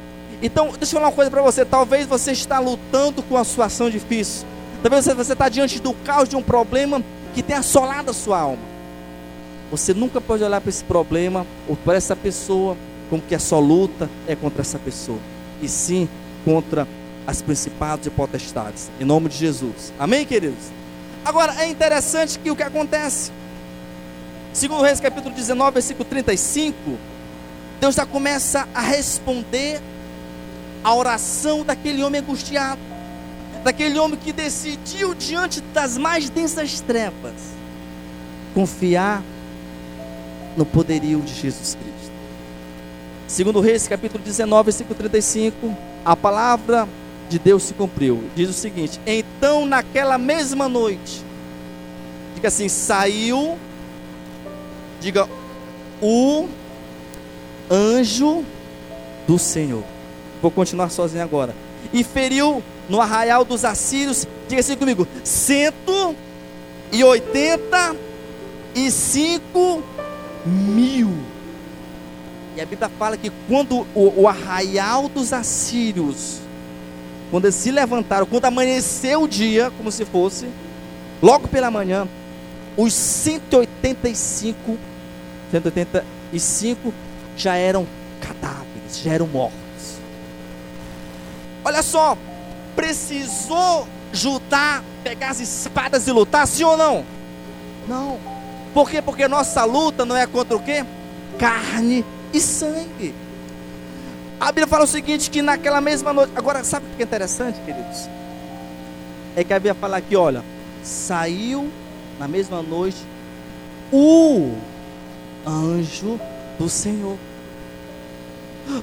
[0.42, 1.64] Então, deixa eu falar uma coisa para você.
[1.64, 4.46] Talvez você está lutando com a sua ação difícil.
[4.84, 7.02] Talvez você está diante do caos de um problema
[7.34, 8.62] que tem assolado a sua alma.
[9.72, 12.76] Você nunca pode olhar para esse problema ou para essa pessoa
[13.10, 15.20] como que a sua luta é contra essa pessoa.
[15.62, 16.10] E sim
[16.44, 16.86] contra
[17.26, 18.92] as principados e potestades.
[19.00, 19.94] Em nome de Jesus.
[19.98, 20.66] Amém, queridos?
[21.24, 23.32] Agora, é interessante que o que acontece.
[24.52, 26.76] Segundo Reis capítulo 19, versículo 35,
[27.80, 29.82] Deus já começa a responder
[30.84, 32.80] a oração daquele homem angustiado,
[33.64, 37.34] daquele homem que decidiu diante das mais densas trevas
[38.54, 39.24] confiar
[40.56, 42.12] no poderio de Jesus Cristo.
[43.28, 46.88] Segundo Reis, capítulo 19, versículo 35, a palavra
[47.30, 48.24] de Deus se cumpriu.
[48.36, 51.24] Diz o seguinte: Então, naquela mesma noite,
[52.36, 53.58] diga assim: saiu,
[55.02, 55.28] diga,
[56.02, 56.48] o
[57.72, 58.44] anjo
[59.26, 59.84] do Senhor.
[60.42, 61.56] Vou continuar sozinho agora.
[61.92, 66.16] E feriu no arraial dos assírios, diga assim comigo: cento
[66.92, 67.96] e oitenta
[68.76, 69.84] e cinco
[70.46, 71.12] mil.
[72.56, 76.44] E a Bíblia fala que quando o, o arraial dos assírios
[77.34, 80.48] quando eles se levantaram, quando amanheceu o dia, como se fosse,
[81.20, 82.08] logo pela manhã,
[82.78, 84.78] os 185,
[85.50, 86.94] 185
[87.36, 87.88] já eram
[88.22, 89.63] cadáveres, já eram mortos.
[91.64, 92.18] Olha só,
[92.76, 97.06] precisou Judá pegar as espadas e lutar, sim ou não?
[97.88, 98.20] Não.
[98.74, 99.02] Por quê?
[99.02, 100.86] Porque nossa luta não é contra o quê?
[101.38, 103.14] Carne e sangue.
[104.40, 106.34] A Bíblia fala o seguinte: que naquela mesma noite.
[106.36, 108.10] Agora, sabe o que é interessante, queridos?
[109.36, 110.44] É que a Bíblia fala aqui: olha,
[110.84, 111.72] saiu
[112.20, 112.98] na mesma noite
[113.92, 114.54] o
[115.46, 116.20] anjo
[116.58, 117.18] do Senhor.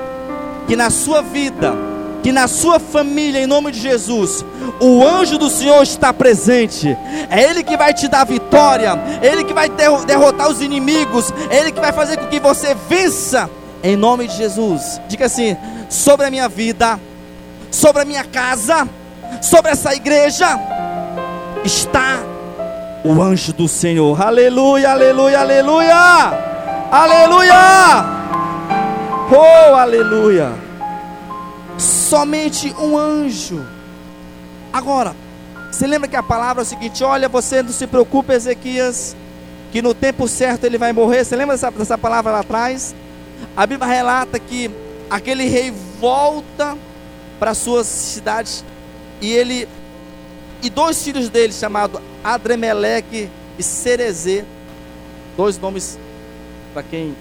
[0.66, 1.74] que na sua vida,
[2.22, 4.44] que na sua família, em nome de Jesus,
[4.80, 6.96] o anjo do Senhor está presente.
[7.28, 11.58] É Ele que vai te dar vitória, é Ele que vai derrotar os inimigos, é
[11.58, 13.50] Ele que vai fazer com que você vença.
[13.82, 15.56] Em nome de Jesus, diga assim:
[15.88, 17.00] sobre a minha vida,
[17.70, 18.88] sobre a minha casa,
[19.40, 20.46] sobre essa igreja,
[21.64, 22.18] está
[23.04, 24.20] o anjo do Senhor.
[24.20, 26.52] Aleluia, aleluia, aleluia.
[26.92, 28.04] Aleluia!
[29.30, 30.52] Oh, aleluia!
[31.78, 33.64] Somente um anjo.
[34.70, 35.16] Agora,
[35.70, 39.16] você lembra que a palavra é o seguinte: olha, você não se preocupe, Ezequias,
[39.72, 41.24] que no tempo certo ele vai morrer.
[41.24, 42.94] Você lembra dessa, dessa palavra lá atrás?
[43.57, 44.70] A Bíblia relata que
[45.11, 46.76] aquele rei volta
[47.38, 48.64] para suas cidades
[49.20, 49.68] e ele
[50.62, 53.28] e dois filhos dele chamados Adremeleque
[53.59, 54.44] e Cerezê,
[55.37, 55.98] dois nomes
[56.72, 57.14] para quem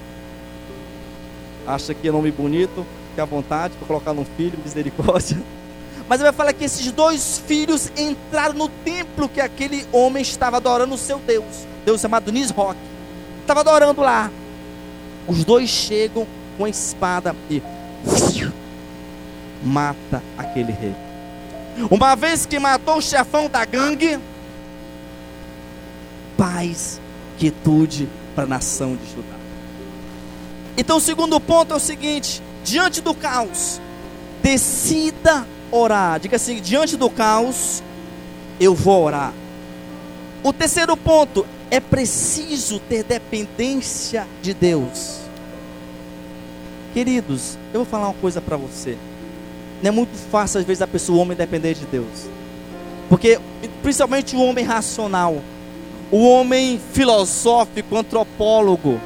[1.67, 5.37] acha que é nome bonito, fique à vontade para colocar num filho, misericórdia.
[6.07, 10.57] Mas ele vai falar que esses dois filhos entraram no templo que aquele homem estava
[10.57, 12.77] adorando o seu Deus, Deus chamado Nisroch.
[13.41, 14.29] Estava adorando lá.
[15.27, 17.61] Os dois chegam com a espada e
[19.63, 20.95] mata aquele rei.
[21.89, 24.19] Uma vez que matou o chefão da gangue,
[26.37, 26.99] paz,
[27.37, 29.35] quietude para a nação de Judá.
[30.77, 33.79] Então, o segundo ponto é o seguinte: diante do caos,
[34.41, 36.19] decida orar.
[36.19, 37.81] Diga assim: diante do caos,
[38.59, 39.33] eu vou orar.
[40.43, 45.21] O terceiro ponto é preciso ter dependência de Deus.
[46.93, 48.97] Queridos, eu vou falar uma coisa para você.
[49.81, 52.29] Não é muito fácil às vezes a pessoa, o homem depender de Deus.
[53.07, 53.39] Porque
[53.81, 55.41] principalmente o homem racional,
[56.11, 58.99] o homem filosófico, antropólogo,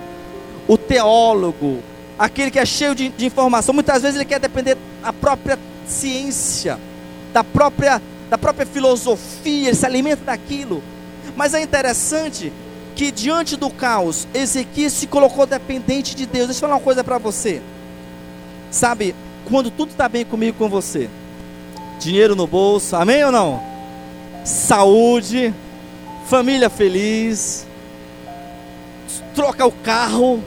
[0.67, 1.83] o teólogo,
[2.17, 6.79] aquele que é cheio de, de informação, muitas vezes ele quer depender da própria ciência,
[7.31, 10.81] da própria, da própria filosofia, ele se alimenta daquilo.
[11.35, 12.51] Mas é interessante
[12.95, 16.47] que diante do caos, Ezequiel se colocou dependente de Deus.
[16.47, 17.61] Deixa eu falar uma coisa para você.
[18.71, 19.13] Sabe,
[19.45, 21.09] quando tudo está bem comigo com você,
[21.99, 23.61] dinheiro no bolso, amém ou não?
[24.43, 25.53] Saúde,
[26.27, 27.65] família feliz,
[29.33, 30.43] troca o carro,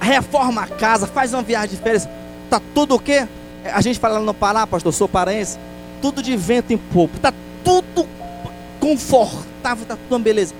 [0.00, 2.08] reforma a casa, faz uma viagem de férias,
[2.48, 3.26] tá tudo o quê?
[3.64, 5.58] A gente fala no Pará, pastor, sou paraense,
[6.00, 7.32] tudo de vento em popo, tá
[7.64, 8.06] tudo
[8.88, 10.54] confortável, tá tudo uma beleza.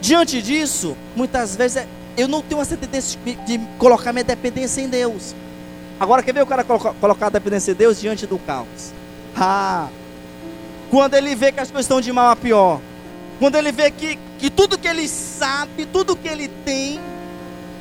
[0.00, 4.80] Diante disso, muitas vezes é, eu não tenho essa tendência de, de, colocar minha dependência
[4.80, 5.34] em Deus.
[5.98, 8.92] Agora, quer ver o cara colocar, a dependência em Deus diante do caos?
[9.36, 9.88] Ah,
[10.90, 12.80] quando ele vê que as coisas estão de mal a pior,
[13.40, 17.00] quando ele vê que, que tudo que ele sabe, tudo que ele tem,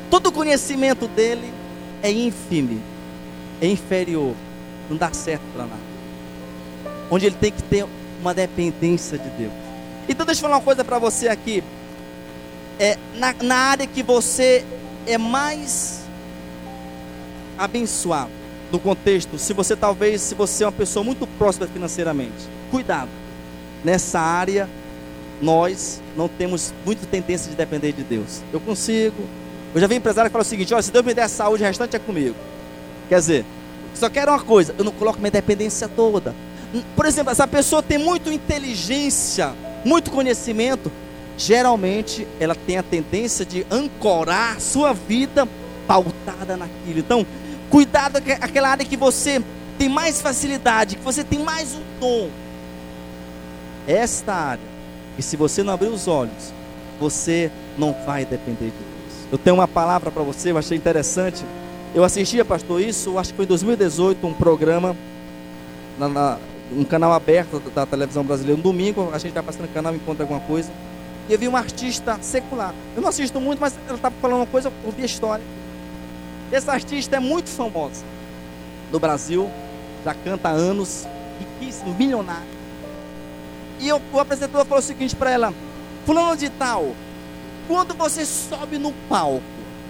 [0.09, 1.53] todo o conhecimento dele
[2.01, 2.81] é ínfime,
[3.61, 4.33] é inferior,
[4.89, 5.91] não dá certo para nada.
[7.11, 7.85] Onde ele tem que ter
[8.19, 9.60] uma dependência de Deus.
[10.07, 11.63] Então deixa eu falar uma coisa para você aqui.
[12.79, 14.65] É, na, na área que você
[15.05, 16.01] é mais
[17.57, 18.31] abençoado,
[18.71, 23.09] no contexto, se você talvez, se você é uma pessoa muito próspera financeiramente, cuidado.
[23.83, 24.69] Nessa área,
[25.41, 28.41] nós não temos muita tendência de depender de Deus.
[28.53, 29.23] Eu consigo.
[29.73, 31.65] Eu já vi empresário que fala o seguinte: olha, se Deus me der saúde, o
[31.65, 32.35] restante é comigo.
[33.09, 33.45] Quer dizer,
[33.93, 36.33] só quero uma coisa, eu não coloco minha dependência toda.
[36.95, 40.91] Por exemplo, essa pessoa tem muita inteligência, muito conhecimento,
[41.37, 45.47] geralmente ela tem a tendência de ancorar sua vida
[45.87, 46.99] pautada naquilo.
[46.99, 47.25] Então,
[47.69, 49.41] cuidado com aquela área que você
[49.77, 52.29] tem mais facilidade, que você tem mais um dom.
[53.87, 54.63] Esta área,
[55.17, 56.53] e se você não abrir os olhos,
[56.99, 59.31] você não vai depender de Deus.
[59.31, 61.43] Eu tenho uma palavra para você, eu achei interessante.
[61.95, 64.95] Eu assistia, pastor, isso, acho que foi em 2018, um programa
[65.97, 66.37] na, na
[66.71, 68.57] um canal aberto da, televisão brasileira.
[68.59, 70.71] Um domingo, a gente está passando no canal, encontra alguma coisa.
[71.27, 72.73] E eu vi uma artista secular.
[72.95, 75.43] Eu não assisto muito, mas ela estava falando uma coisa, eu ouvi a história.
[76.51, 78.03] Essa artista é muito famosa
[78.91, 79.49] no Brasil,
[80.03, 81.07] já canta há anos,
[81.39, 82.61] riquíssimo, milionário.
[83.79, 85.53] E eu, o apresentador falou o seguinte para ela:
[86.05, 86.93] Fulano de Tal,
[87.67, 89.41] quando você sobe no palco,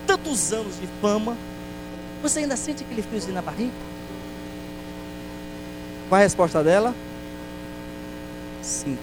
[0.05, 1.35] tantos anos de fama,
[2.21, 3.90] você ainda sente aquele friozinho na barriga?
[6.11, 6.93] Qual a resposta dela?
[8.61, 8.97] Sim.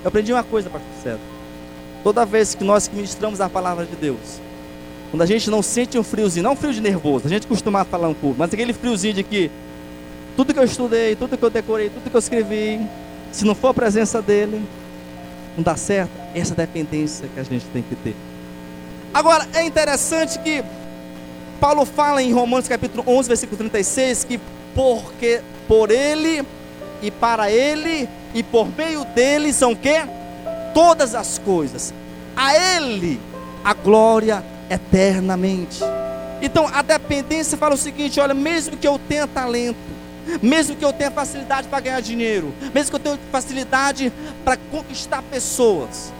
[0.00, 1.18] Eu aprendi uma coisa, pastor César.
[2.04, 4.40] Toda vez que nós ministramos a palavra de Deus,
[5.10, 7.84] quando a gente não sente um friozinho, não um frio de nervoso, a gente costuma
[7.84, 9.50] falar um pouco, mas aquele friozinho de que
[10.36, 12.80] tudo que eu estudei, tudo que eu decorei, tudo que eu escrevi,
[13.32, 14.64] se não for a presença dele,
[15.56, 16.12] não dá certo.
[16.32, 18.14] Essa dependência que a gente tem que ter.
[19.12, 20.62] Agora, é interessante que
[21.58, 24.40] Paulo fala em Romanos capítulo 11, versículo 36, que
[24.76, 26.44] porque por ele
[27.02, 29.94] e para ele e por meio dele são que
[30.72, 31.92] todas as coisas.
[32.36, 33.20] A ele
[33.64, 35.80] a glória eternamente.
[36.42, 39.78] Então a dependência fala o seguinte: olha, mesmo que eu tenha talento,
[40.42, 44.12] mesmo que eu tenha facilidade para ganhar dinheiro, mesmo que eu tenha facilidade
[44.44, 46.12] para conquistar pessoas,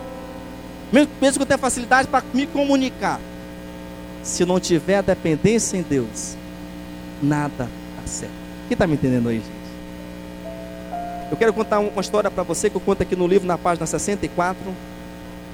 [0.92, 3.20] mesmo, que eu tenha facilidade para me comunicar,
[4.22, 6.36] se não tiver dependência em Deus,
[7.22, 8.43] nada dá certo.
[8.68, 9.64] Quem está me entendendo aí, gente?
[11.30, 13.86] Eu quero contar uma história para você que eu conto aqui no livro, na página
[13.86, 14.56] 64,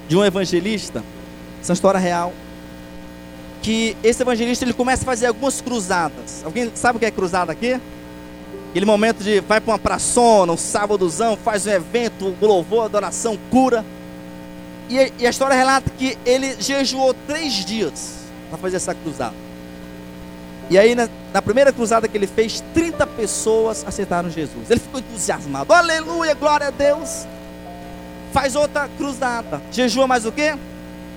[0.08, 1.02] de um evangelista.
[1.60, 2.32] Essa é história real.
[3.62, 6.42] Que esse evangelista ele começa a fazer algumas cruzadas.
[6.44, 7.80] Alguém sabe o que é cruzada aqui?
[8.70, 13.38] Aquele momento de vai para uma praçona, um sábadozão, faz um evento, um louvor, adoração,
[13.50, 13.84] cura.
[14.88, 19.49] E, e a história relata que ele jejuou três dias para fazer essa cruzada.
[20.70, 24.70] E aí, na, na, primeira cruzada que ele fez, 30 pessoas aceitaram Jesus.
[24.70, 25.72] Ele ficou entusiasmado.
[25.72, 27.26] Aleluia, glória a Deus.
[28.32, 29.60] Faz outra cruzada.
[29.72, 30.54] Jejua mais o quê?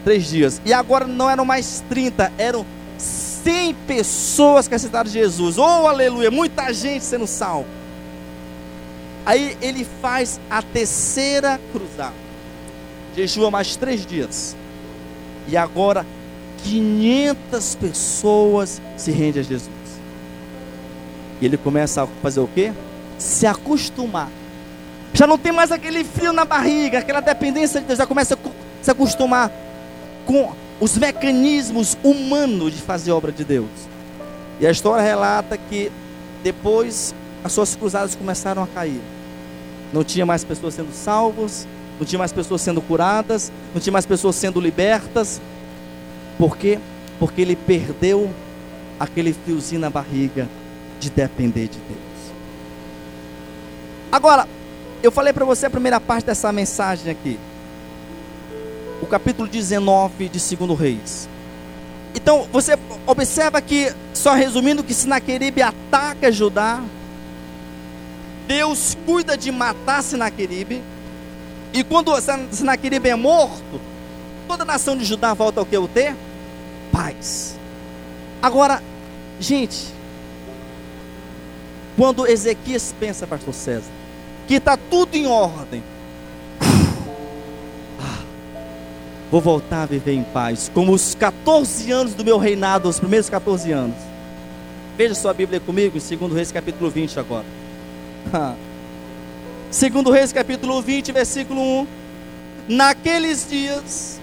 [0.03, 0.59] Três dias.
[0.65, 2.65] E agora não eram mais 30, eram
[2.97, 5.59] 100 pessoas que aceitaram Jesus.
[5.59, 7.67] Oh, aleluia, muita gente sendo salvo.
[9.23, 12.15] Aí ele faz a terceira cruzada.
[13.15, 14.55] Jejua mais três dias.
[15.47, 16.03] E agora
[16.63, 19.69] 500 pessoas se rendem a Jesus.
[21.41, 22.71] E ele começa a fazer o quê?
[23.17, 24.29] Se acostumar
[25.13, 28.37] Já não tem mais aquele frio na barriga, aquela dependência de Deus, já começa a
[28.81, 29.51] se acostumar
[30.25, 33.69] com os mecanismos humanos de fazer obra de Deus.
[34.59, 35.91] E a história relata que
[36.43, 39.01] depois as suas cruzadas começaram a cair.
[39.93, 41.67] Não tinha mais pessoas sendo salvas,
[41.99, 45.39] não tinha mais pessoas sendo curadas, não tinha mais pessoas sendo libertas.
[46.37, 46.79] Por quê?
[47.19, 48.29] Porque ele perdeu
[48.99, 50.47] aquele fiozinho na barriga
[50.99, 52.33] de depender de Deus.
[54.11, 54.47] Agora,
[55.01, 57.39] eu falei para você a primeira parte dessa mensagem aqui.
[59.01, 61.27] O capítulo 19 de 2 Reis.
[62.15, 66.81] Então, você observa que, só resumindo, que Sinaqueribe ataca Judá.
[68.47, 70.81] Deus cuida de matar Sinaqueribe.
[71.73, 72.11] E quando
[72.51, 73.81] Sinaqueribe é morto,
[74.47, 76.15] toda nação de Judá volta ao que eu ter?
[76.91, 77.57] Paz.
[78.41, 78.81] Agora,
[79.39, 79.87] gente,
[81.95, 83.91] quando Ezequias pensa, pastor César,
[84.47, 85.83] que está tudo em ordem,
[87.99, 88.21] ah,
[89.31, 93.29] vou voltar a viver em paz, como os 14 anos do meu reinado, os primeiros
[93.29, 93.97] 14 anos.
[94.97, 97.45] Veja sua Bíblia comigo, em 2 Reis capítulo 20 agora.
[99.71, 101.87] Segundo Reis capítulo 20, versículo 1.
[102.69, 104.21] Naqueles dias,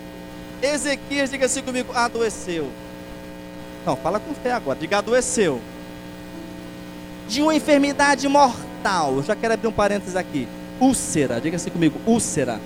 [0.62, 2.70] Ezequias, diga assim comigo, adoeceu.
[3.84, 5.60] Não, fala com fé agora, diga adoeceu.
[7.28, 9.16] De uma enfermidade mortal.
[9.16, 10.46] Eu já quero abrir um parênteses aqui.
[10.80, 12.60] Úlcera, diga assim comigo, úlcera.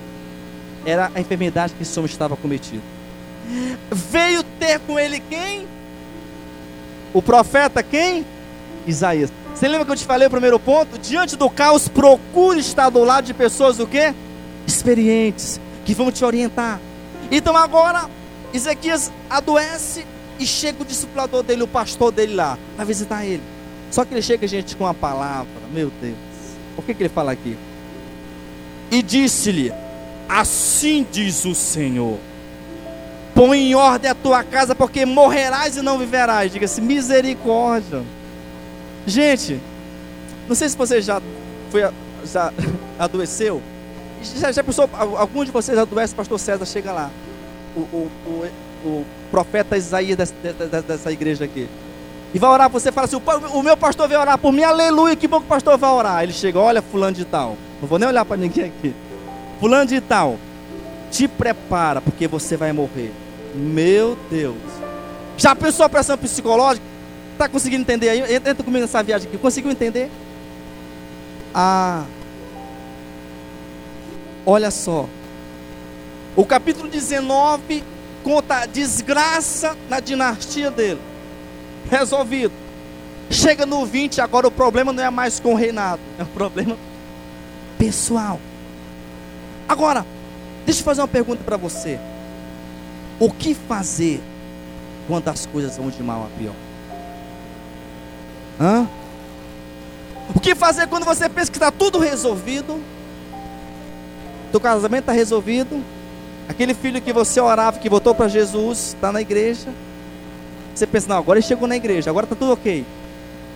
[0.86, 2.82] Era a enfermidade que homem estava cometido.
[3.90, 5.66] Veio ter com ele quem?
[7.12, 8.24] O profeta quem?
[8.86, 9.32] Isaías.
[9.54, 10.98] Você lembra que eu te falei o primeiro ponto?
[10.98, 14.12] Diante do caos, procure estar do lado de pessoas o quê?
[14.66, 16.80] Experientes, que vão te orientar.
[17.30, 18.08] Então agora,
[18.52, 20.04] Ezequias adoece
[20.38, 23.42] e chega o discipulador dele, o pastor dele lá, para visitar ele.
[23.90, 26.16] Só que ele chega, gente, com uma palavra, meu Deus.
[26.76, 27.56] O que, que ele fala aqui?
[28.90, 29.72] E disse-lhe:
[30.28, 32.18] Assim diz o Senhor:
[33.34, 36.52] Põe em ordem a tua casa, porque morrerás e não viverás.
[36.52, 38.02] Diga-se, misericórdia.
[39.06, 39.60] Gente,
[40.48, 41.20] não sei se você já
[41.70, 41.82] foi
[42.24, 42.52] já
[42.98, 43.62] adoeceu.
[44.24, 47.10] Já, já pensou, algum de vocês adoece, pastor César chega lá.
[47.76, 51.68] O, o, o, o profeta Isaías dessa, dessa, dessa, igreja aqui.
[52.32, 53.20] E vai orar, você fala assim,
[53.52, 56.22] o, meu pastor vai orar por mim, aleluia, que bom que o pastor vai orar.
[56.22, 57.56] Ele chega, olha fulano de tal.
[57.80, 58.94] Não vou nem olhar para ninguém aqui.
[59.60, 60.38] Fulano de tal,
[61.10, 63.12] te prepara, porque você vai morrer.
[63.54, 64.56] Meu Deus.
[65.36, 66.84] Já pensou a pressão psicológica?
[67.32, 68.34] Está conseguindo entender aí?
[68.34, 69.38] Entra comigo nessa viagem aqui.
[69.38, 70.10] Conseguiu entender?
[71.52, 72.04] Ah.
[74.46, 75.08] Olha só.
[76.36, 77.82] O capítulo 19
[78.22, 81.00] conta a desgraça na dinastia dele.
[81.90, 82.52] Resolvido.
[83.30, 86.76] Chega no 20, agora o problema não é mais com o reinado, é um problema
[87.78, 88.38] pessoal.
[89.68, 90.04] Agora,
[90.64, 91.98] deixa eu fazer uma pergunta para você.
[93.18, 94.20] O que fazer
[95.06, 96.54] quando as coisas vão de mal a pior?
[98.60, 98.88] Hã?
[100.34, 102.80] O que fazer quando você pensa que está tudo resolvido?
[104.54, 105.82] Teu casamento está resolvido?
[106.48, 109.68] Aquele filho que você orava, que voltou para Jesus, está na igreja.
[110.72, 112.86] Você pensa, não, agora ele chegou na igreja, agora está tudo ok.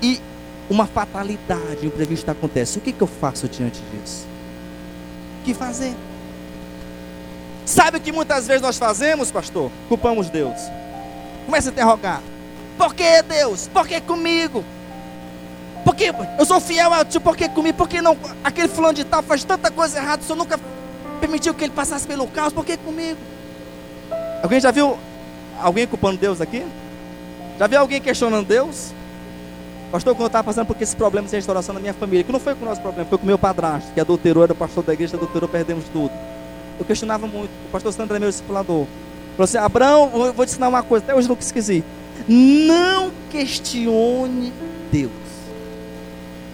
[0.03, 0.21] E
[0.69, 2.79] uma fatalidade, um acontece.
[2.79, 4.27] O que, que eu faço diante disso?
[5.41, 5.95] O que fazer?
[7.65, 9.71] Sabe o que muitas vezes nós fazemos, pastor?
[9.89, 10.59] Culpamos Deus.
[11.47, 12.21] Começa a interrogar.
[12.77, 13.69] Por que Deus?
[13.69, 14.65] Por que comigo?
[15.85, 19.45] Porque eu sou fiel a ti, porque comigo, porque não, aquele fulano de tal faz
[19.45, 20.59] tanta coisa errada, o Senhor nunca
[21.19, 23.19] permitiu que ele passasse pelo caos, por que comigo?
[24.43, 24.99] Alguém já viu
[25.61, 26.65] alguém culpando Deus aqui?
[27.59, 28.93] Já viu alguém questionando Deus?
[29.91, 32.39] Pastor, quando eu estava passando por esses problemas de restauração na minha família, que não
[32.39, 34.93] foi com o nosso problema, foi com o meu padrasto, que adulterou, era pastor da
[34.93, 36.13] igreja, adulterou, perdemos tudo.
[36.79, 37.51] Eu questionava muito.
[37.67, 38.87] O pastor Sandro é meu discipulador.
[39.33, 41.83] Falou assim: Abraão, eu vou te ensinar uma coisa, até hoje nunca esqueci.
[42.29, 44.53] Não questione
[44.93, 45.11] Deus.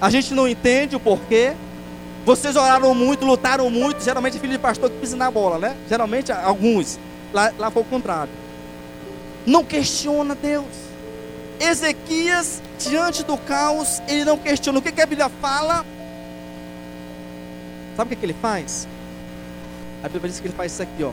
[0.01, 1.55] A gente não entende o porquê.
[2.25, 4.03] Vocês oraram muito, lutaram muito.
[4.03, 5.77] Geralmente é filho de pastor que pisa na bola, né?
[5.89, 6.99] Geralmente alguns.
[7.33, 8.33] Lá, lá foi o contrário.
[9.47, 10.65] Não questiona Deus.
[11.61, 14.79] Ezequias, diante do caos, ele não questiona.
[14.79, 15.85] O que, que a Bíblia fala?
[17.97, 18.89] Sabe o que, que ele faz?
[20.03, 21.13] A Bíblia diz que ele faz isso aqui, ó.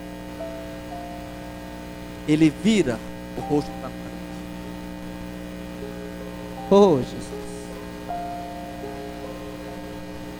[2.27, 2.97] Ele vira
[3.37, 4.01] o rosto para frente.
[6.69, 7.30] Oh, Jesus.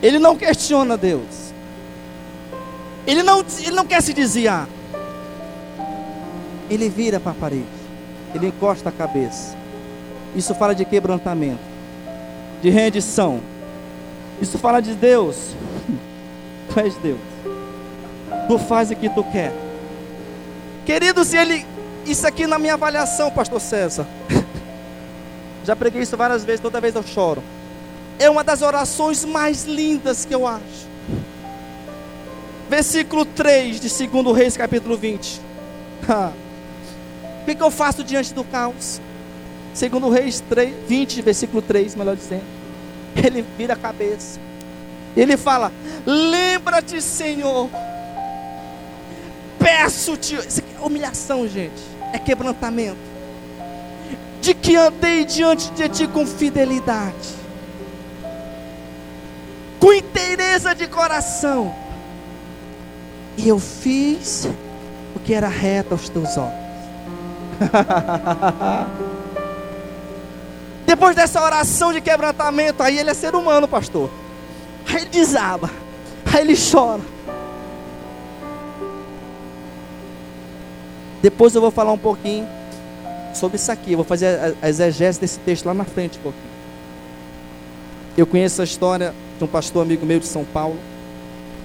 [0.02, 1.54] Ele não questiona Deus.
[3.06, 4.68] Ele não, ele não quer se desviar.
[6.70, 7.66] Ele vira para a parede.
[8.34, 9.56] Ele encosta a cabeça.
[10.36, 11.60] Isso fala de quebrantamento,
[12.62, 13.42] de rendição.
[14.42, 15.36] Isso fala de Deus.
[16.74, 17.20] Tu és Deus.
[18.48, 19.52] Tu faz o que tu quer.
[20.86, 21.66] Queridos, ele,
[22.06, 24.08] isso aqui na minha avaliação, pastor César.
[25.66, 27.44] Já preguei isso várias vezes, toda vez eu choro.
[28.22, 30.88] É uma das orações mais lindas que eu acho.
[32.70, 35.42] Versículo 3 de 2 Reis, capítulo 20.
[36.04, 39.02] o que, que eu faço diante do caos?
[39.74, 42.44] Segundo Reis 3, 20, versículo 3, melhor dizendo.
[43.16, 44.40] Ele vira a cabeça.
[45.18, 45.72] Ele fala:
[46.06, 47.72] Lembra-te, Senhor.
[49.58, 50.36] Peço-te.
[50.36, 51.82] É humilhação, gente.
[52.14, 53.00] É quebrantamento.
[54.40, 57.41] De que andei diante de ti com fidelidade,
[59.82, 61.76] com inteireza de coração.
[63.36, 64.48] E eu fiz
[65.16, 66.62] o que era reto aos teus olhos.
[70.86, 74.12] Depois dessa oração de quebrantamento, aí ele é ser humano, pastor.
[74.88, 75.72] Aí ele desaba.
[76.32, 77.02] Aí ele chora.
[81.24, 82.48] Depois eu vou falar um pouquinho
[83.34, 83.94] sobre isso aqui.
[83.94, 86.51] Eu vou fazer a exegese desse texto lá na frente um pouquinho.
[88.18, 90.78] Eu conheço a história de um pastor amigo meu de São Paulo.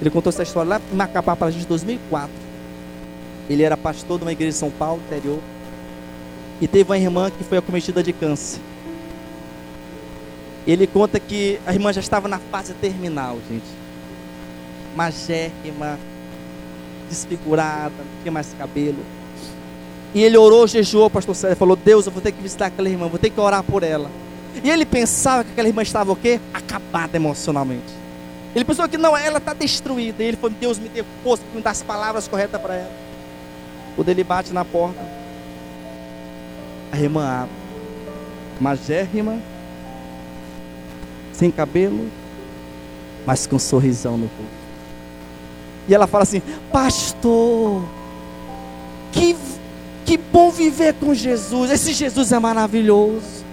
[0.01, 2.31] Ele contou essa história lá em Macapá para a gente em 2004.
[3.51, 5.41] Ele era pastor de uma igreja de São Paulo, interior.
[6.61, 8.61] E teve uma irmã que foi acometida de câncer.
[10.67, 13.67] Ele conta que a irmã já estava na fase terminal, gente.
[14.95, 15.99] Magérrima,
[17.09, 18.99] desfigurada, não tinha mais cabelo.
[20.15, 23.07] E ele orou, jejuou, pastor Sérgio, falou: Deus, eu vou ter que visitar aquela irmã,
[23.09, 24.11] vou ter que orar por ela.
[24.63, 26.41] E ele pensava que aquela irmã estava o quê?
[26.53, 27.95] Acabada emocionalmente.
[28.55, 30.23] Ele pensou que não, ela está destruída.
[30.23, 32.93] E ele falou: Deus, me dê força para me dar as palavras corretas para ela.
[33.95, 35.01] Quando ele bate na porta,
[36.93, 37.67] a irmã abre.
[38.59, 39.39] Magérrima,
[41.31, 42.11] sem cabelo,
[43.27, 44.67] mas com um sorrisão no rosto.
[45.87, 46.41] E ela fala assim:
[46.73, 47.85] Pastor,
[49.13, 49.37] que,
[50.05, 51.71] que bom viver com Jesus.
[51.71, 53.46] Esse Jesus é maravilhoso.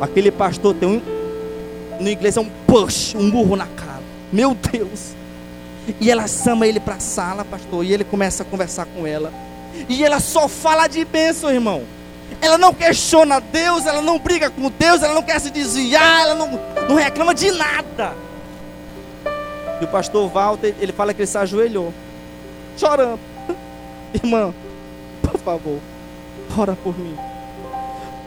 [0.00, 1.02] Aquele pastor tem um,
[2.00, 4.02] no inglês é um push, um burro na cara.
[4.32, 5.14] Meu Deus.
[6.00, 9.32] E ela chama ele para a sala, pastor, e ele começa a conversar com ela.
[9.88, 11.82] E ela só fala de bênção, irmão.
[12.40, 16.34] Ela não questiona Deus, ela não briga com Deus, ela não quer se desviar, ela
[16.34, 18.14] não, não reclama de nada.
[19.80, 21.92] E o pastor Walter, ele fala que ele se ajoelhou,
[22.76, 23.20] chorando.
[24.12, 24.54] Irmã,
[25.22, 25.78] por favor,
[26.56, 27.16] ora por mim.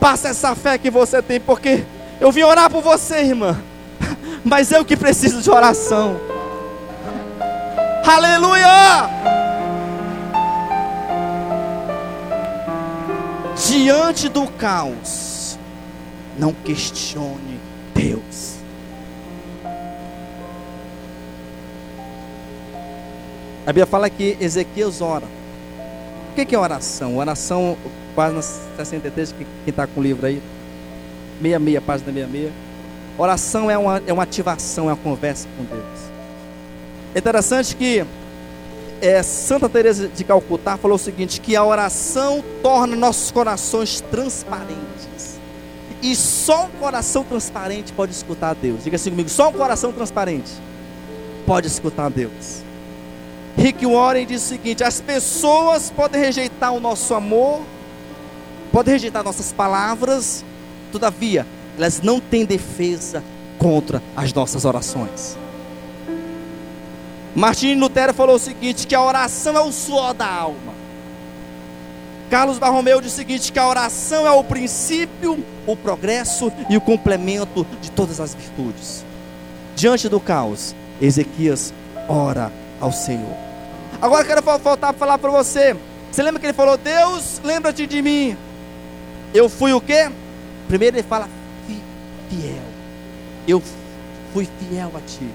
[0.01, 1.85] Passa essa fé que você tem, porque
[2.19, 3.57] eu vim orar por você, irmã.
[4.43, 6.19] Mas eu que preciso de oração.
[8.05, 9.21] Aleluia!
[13.71, 15.57] diante do caos,
[16.37, 17.59] não questione
[17.93, 18.55] Deus.
[23.63, 25.25] A Bíblia fala que Ezequias ora.
[26.31, 27.17] O que é oração?
[27.17, 27.77] Oração,
[28.15, 30.41] página 63, quem está com o livro aí?
[31.41, 32.51] 66, página 66.
[33.17, 36.11] Oração é uma, é uma ativação, é uma conversa com Deus.
[37.13, 38.05] É interessante que
[39.01, 45.39] é, Santa Teresa de Calcutá falou o seguinte: que a oração torna nossos corações transparentes.
[46.01, 48.83] E só um coração transparente pode escutar Deus.
[48.83, 50.51] Diga assim comigo: só um coração transparente
[51.45, 52.63] pode escutar Deus.
[53.57, 57.61] Rick Warren diz o seguinte: as pessoas podem rejeitar o nosso amor,
[58.71, 60.43] podem rejeitar nossas palavras,
[60.91, 61.45] todavia,
[61.77, 63.23] elas não têm defesa
[63.57, 65.37] contra as nossas orações.
[67.35, 70.73] Martim Lutero falou o seguinte: que a oração é o suor da alma.
[72.29, 76.81] Carlos Barromeu disse o seguinte: que a oração é o princípio, o progresso e o
[76.81, 79.05] complemento de todas as virtudes.
[79.75, 81.73] Diante do caos, Ezequias
[82.07, 83.35] ora ao Senhor.
[84.01, 85.75] Agora quero voltar para falar para você.
[86.11, 88.37] Você lembra que ele falou: Deus, lembra-te de mim.
[89.33, 90.09] Eu fui o quê?
[90.67, 91.29] Primeiro ele fala:
[92.29, 92.63] fiel.
[93.47, 93.61] Eu
[94.33, 95.27] fui fiel a ti.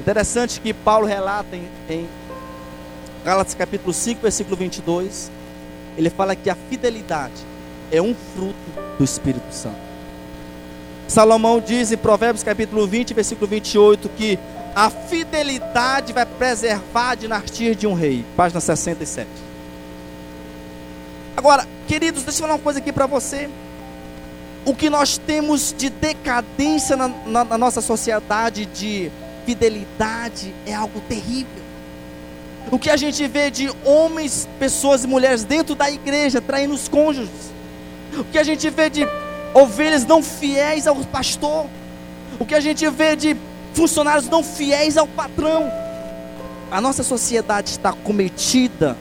[0.00, 2.08] Interessante que Paulo relata em, em
[3.56, 5.30] capítulo 5, versículo 22,
[5.96, 7.34] ele fala que a fidelidade
[7.90, 8.56] é um fruto
[8.98, 9.76] do Espírito Santo.
[11.06, 14.38] Salomão diz em Provérbios capítulo 20, versículo 28, que
[14.74, 18.24] a fidelidade vai preservar a dinastia de um rei.
[18.34, 19.28] Página 67.
[21.36, 23.48] Agora, queridos, deixa eu falar uma coisa aqui para você.
[24.64, 29.10] O que nós temos de decadência na, na, na nossa sociedade, de
[29.44, 31.62] fidelidade é algo terrível.
[32.70, 36.88] O que a gente vê de homens, pessoas e mulheres dentro da igreja traindo os
[36.88, 37.52] cônjuges.
[38.16, 39.06] O que a gente vê de
[39.52, 41.66] ovelhas não fiéis ao pastor.
[42.38, 43.36] O que a gente vê de
[43.74, 45.70] funcionários não fiéis ao patrão.
[46.70, 48.96] a nossa sociedade está cometida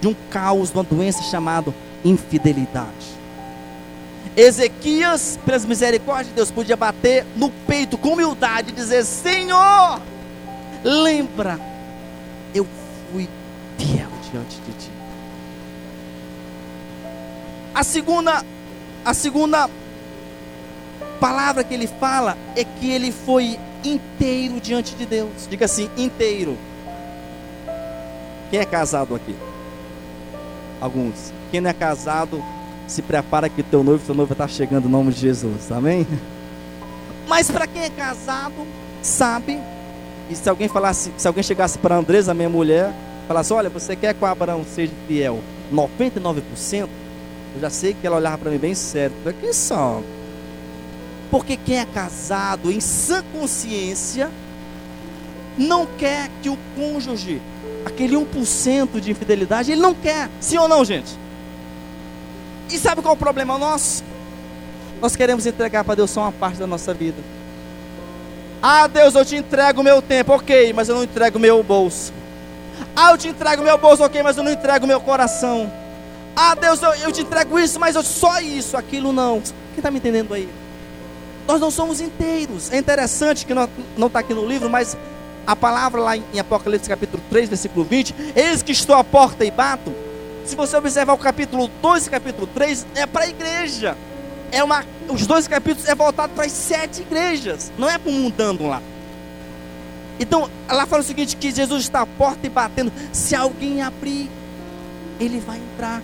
[0.00, 1.74] de um caos, de uma doença chamada
[2.04, 3.20] infidelidade.
[4.36, 10.00] Ezequias, pelas misericórdias de Deus, podia bater no peito com humildade e dizer: Senhor,
[10.84, 11.58] lembra,
[12.54, 12.66] eu
[13.10, 13.28] fui
[13.76, 14.90] fiel diante de ti.
[17.74, 18.44] A segunda,
[19.04, 19.68] a segunda
[21.18, 25.46] palavra que ele fala é que ele foi inteiro diante de Deus.
[25.48, 26.56] Diga assim, inteiro.
[28.50, 29.34] Quem é casado aqui?
[30.80, 31.32] Alguns.
[31.50, 32.42] Quem não é casado,
[32.86, 35.70] se prepara que teu noivo, teu noivo está chegando no nome de Jesus.
[35.70, 36.06] Amém?
[37.28, 38.66] Mas para quem é casado,
[39.02, 39.58] sabe.
[40.28, 42.92] E se alguém falasse, se alguém chegasse para Andresa, minha mulher,
[43.28, 45.40] falasse: Olha, você quer que o Abraão seja fiel
[45.72, 46.88] 99%?
[47.54, 49.14] Eu já sei que ela olhava para mim bem sério.
[49.40, 50.02] Quem só?
[51.30, 54.30] Porque quem é casado em sã consciência
[55.56, 57.40] não quer que o cônjuge,
[57.84, 60.28] aquele 1% de infidelidade, ele não quer.
[60.40, 61.18] Sim ou não, gente?
[62.70, 64.04] E sabe qual é o problema nosso?
[65.00, 67.18] Nós queremos entregar para Deus só uma parte da nossa vida.
[68.62, 71.62] Ah, Deus, eu te entrego o meu tempo, ok, mas eu não entrego o meu
[71.62, 72.12] bolso.
[72.94, 75.72] Ah, eu te entrego o meu bolso, ok, mas eu não entrego o meu coração.
[76.36, 79.40] Ah, Deus, eu, eu te entrego isso, mas eu, só isso, aquilo não.
[79.40, 80.48] Quem está me entendendo aí?
[81.46, 82.70] Nós não somos inteiros.
[82.70, 83.68] É interessante que não
[84.06, 84.96] está aqui no livro, mas
[85.50, 89.50] a palavra lá em Apocalipse capítulo 3, versículo 20, eis que estou à porta e
[89.50, 89.92] bato.
[90.44, 93.96] Se você observar o capítulo 2 e capítulo 3, é para a igreja.
[94.52, 98.14] É uma, os dois capítulos é voltado para as sete igrejas, não é para o
[98.14, 98.80] mundano lá.
[100.20, 102.92] Então, ela fala o seguinte: que Jesus está à porta e batendo.
[103.12, 104.30] Se alguém abrir,
[105.18, 106.00] ele vai entrar.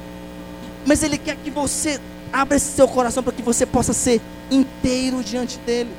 [0.85, 2.01] Mas ele quer que você
[2.33, 4.21] abra esse seu coração para que você possa ser
[4.51, 5.91] inteiro diante dele.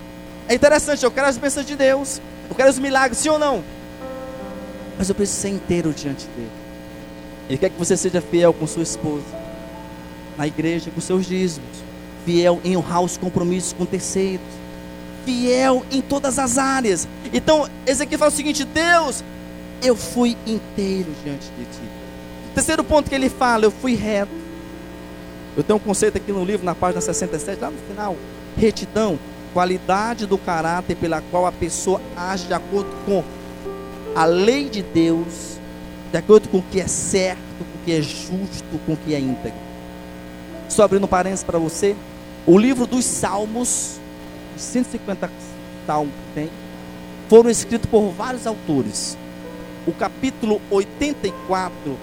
[0.49, 2.21] É interessante, eu quero as bênçãos de Deus.
[2.49, 3.63] Eu quero os milagres, sim ou não?
[4.97, 6.51] Mas eu preciso ser inteiro diante dele.
[7.49, 9.23] Ele quer que você seja fiel com sua esposa,
[10.37, 11.77] na igreja, com seus dízimos,
[12.25, 14.45] fiel em honrar os compromissos com terceiros,
[15.25, 17.07] fiel em todas as áreas.
[17.33, 19.23] Então, Ezequiel fala o seguinte: Deus,
[19.81, 21.81] eu fui inteiro diante de ti.
[22.53, 24.31] Terceiro ponto que ele fala, eu fui reto.
[25.55, 28.15] Eu tenho um conceito aqui no livro, na página 67, lá no final:
[28.57, 29.17] retidão,
[29.47, 33.23] qualidade do caráter pela qual a pessoa age de acordo com
[34.15, 35.57] a lei de Deus
[36.11, 39.13] de acordo com o que é certo, com o que é justo, com o que
[39.13, 39.59] é íntegro.
[40.69, 41.95] Só abrindo parênteses para você,
[42.45, 43.99] o livro dos Salmos,
[44.57, 45.29] 150
[45.85, 46.49] salmos tem,
[47.29, 49.17] foram escritos por vários autores.
[49.85, 51.97] O capítulo 84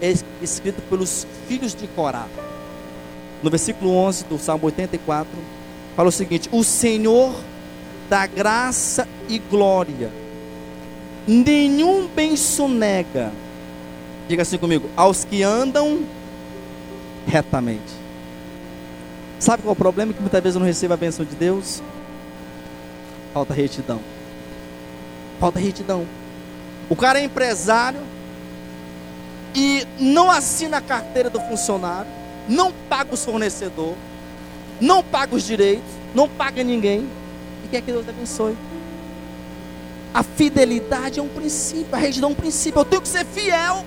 [0.00, 2.26] é escrito pelos filhos de Corá.
[3.42, 5.28] No versículo 11 do Salmo 84,
[5.96, 7.34] fala o seguinte: O Senhor
[8.08, 10.10] dá graça e glória
[11.26, 13.32] nenhum bem sonega.
[14.28, 16.04] Diga assim comigo: aos que andam
[17.26, 18.00] retamente.
[19.38, 20.12] Sabe qual é o problema?
[20.12, 21.82] Que muitas vezes eu não recebo a bênção de Deus?
[23.32, 24.00] Falta retidão.
[25.38, 26.06] Falta retidão.
[26.90, 28.00] O cara é empresário
[29.54, 32.10] e não assina a carteira do funcionário,
[32.48, 33.96] não paga os fornecedores,
[34.80, 37.06] não paga os direitos, não paga ninguém
[37.64, 38.56] e quer que Deus abençoe.
[40.12, 42.80] A fidelidade é um princípio, a retidão é um princípio.
[42.80, 43.84] Eu tenho que ser fiel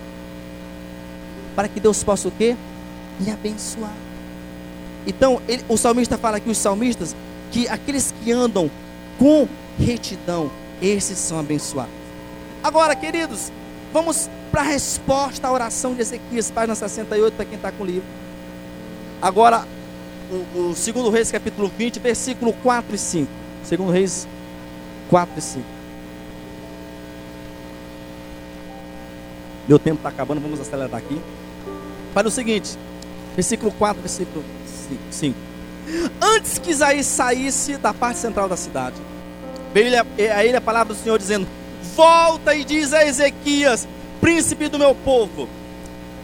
[1.56, 2.56] para que Deus possa o quê?
[3.20, 3.94] Me abençoar.
[5.06, 7.16] Então, ele, o salmista fala aqui, os salmistas,
[7.52, 8.72] que aqueles que andam
[9.20, 10.50] com retidão,
[10.82, 11.94] esses são abençoados.
[12.64, 13.52] Agora, queridos,
[13.92, 17.86] vamos para a resposta à oração de Ezequias, página 68, para quem está com o
[17.86, 18.08] livro.
[19.22, 19.68] Agora,
[20.32, 23.32] o, segundo Reis, capítulo 20, versículo 4 e 5.
[23.64, 24.28] Segundo Reis
[25.10, 25.66] 4 e 5.
[29.68, 31.20] Meu tempo está acabando, vamos acelerar aqui.
[32.14, 32.78] Fala o seguinte,
[33.36, 34.44] versículo 4, versículo
[35.10, 35.38] 5.
[36.22, 38.96] Antes que Isaías saísse da parte central da cidade,
[39.74, 39.90] veio
[40.36, 41.48] a ele a palavra do Senhor dizendo:
[41.96, 43.88] Volta e diz a Ezequias,
[44.20, 45.48] príncipe do meu povo.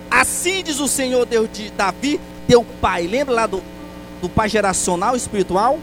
[0.09, 3.07] Assim diz o Senhor Deus de Davi, teu pai.
[3.07, 3.61] Lembra lá do,
[4.22, 5.80] do pai geracional espiritual?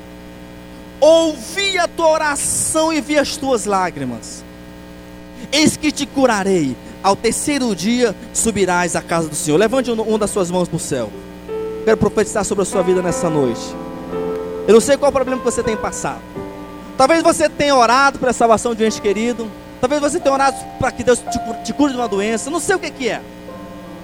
[1.01, 4.45] Ouvi a tua oração e vi as tuas lágrimas.
[5.53, 9.57] Eis que te curarei ao terceiro dia subirás à casa do Senhor.
[9.57, 11.11] Levante uma das suas mãos para o céu.
[11.85, 13.63] Quero profetizar sobre a sua vida nessa noite.
[14.67, 16.21] Eu não sei qual problema que você tem passado.
[16.97, 19.49] Talvez você tenha orado para a salvação de um ente querido.
[19.81, 21.23] Talvez você tenha orado para que Deus
[21.65, 22.51] te, cure de uma doença.
[22.51, 23.21] Não sei o que é.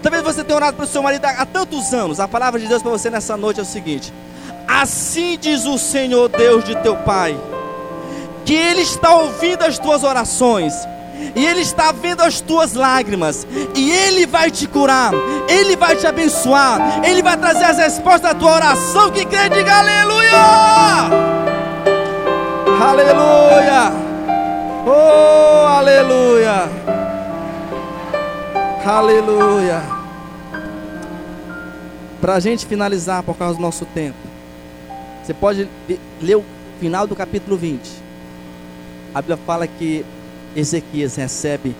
[0.02, 2.18] Talvez você tenha orado para o seu marido há tantos anos.
[2.18, 4.12] A palavra de Deus para você nessa noite é o seguinte:
[4.66, 7.38] Assim diz o Senhor Deus de teu Pai,
[8.44, 10.74] que Ele está ouvindo as tuas orações
[11.34, 13.46] E Ele está vendo as tuas lágrimas.
[13.74, 15.12] E Ele vai te curar.
[15.48, 17.04] Ele vai te abençoar.
[17.04, 19.10] Ele vai trazer as respostas da tua oração.
[19.10, 20.32] Que crê, diga aleluia!
[22.80, 23.92] Aleluia!
[24.84, 26.91] Oh, aleluia!
[28.84, 29.80] Aleluia!
[32.20, 34.18] Para a gente finalizar por causa do nosso tempo,
[35.22, 35.68] você pode
[36.20, 36.44] ler o
[36.80, 37.80] final do capítulo 20.
[39.14, 40.04] A Bíblia fala que
[40.56, 41.76] Ezequias recebe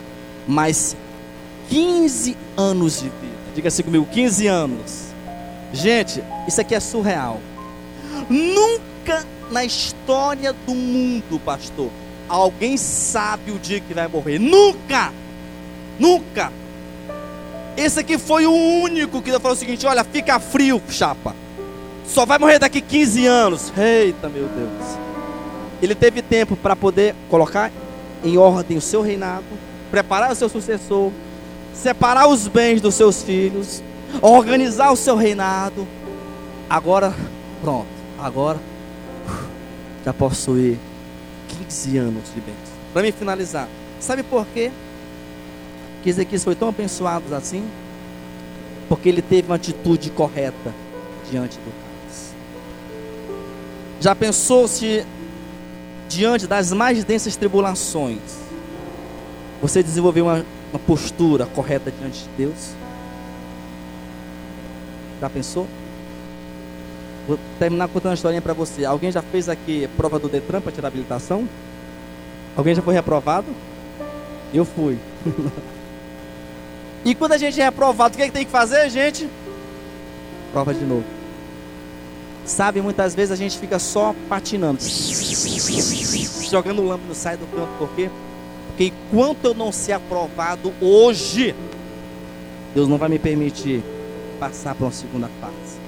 [0.47, 0.97] mais
[1.69, 3.33] 15 anos de vida.
[3.53, 5.09] Diga assim comigo, 15 anos.
[5.73, 7.41] Gente, isso aqui é surreal.
[8.31, 11.91] Nunca na história do mundo, pastor,
[12.29, 14.39] alguém sabe o dia que vai morrer.
[14.39, 15.13] Nunca!
[15.99, 16.62] Nunca!
[17.77, 21.35] Esse aqui foi o único que falou o seguinte: olha, fica frio, chapa.
[22.07, 23.73] Só vai morrer daqui 15 anos.
[23.77, 24.99] Eita, meu Deus.
[25.81, 27.73] Ele teve tempo para poder colocar
[28.23, 29.45] em ordem o seu reinado,
[29.91, 31.11] preparar o seu sucessor,
[31.75, 33.83] separar os bens dos seus filhos,
[34.21, 35.87] organizar o seu reinado.
[36.69, 37.15] Agora,
[37.61, 38.61] pronto, agora
[40.05, 40.79] já possui
[41.69, 42.57] 15 anos de bens.
[42.93, 43.69] Para me finalizar,
[43.99, 44.71] sabe por quê?
[46.03, 47.65] Que Ezequias foi tão abençoado assim?
[48.89, 50.75] Porque ele teve uma atitude correta
[51.31, 52.33] diante do caos.
[54.01, 55.07] Já pensou se
[56.09, 58.19] diante das mais densas tribulações,
[59.63, 62.75] você desenvolveu uma, uma postura correta diante de Deus?
[65.21, 65.69] Já pensou?
[67.29, 68.85] Vou terminar contando uma historinha para você.
[68.85, 71.49] Alguém já fez aqui prova do Detran para tirar habilitação?
[72.57, 73.47] Alguém já foi reprovado?
[74.53, 74.99] Eu fui.
[77.05, 79.29] e quando a gente é reprovado, o que, é que tem que fazer, gente?
[80.53, 81.05] Prova de novo.
[82.45, 84.81] Sabe, muitas vezes a gente fica só patinando,
[86.51, 88.11] jogando lâmpada, sai do campo, por quê?
[88.69, 91.55] Porque enquanto eu não ser aprovado hoje,
[92.75, 93.83] Deus não vai me permitir
[94.41, 95.81] passar para uma segunda fase.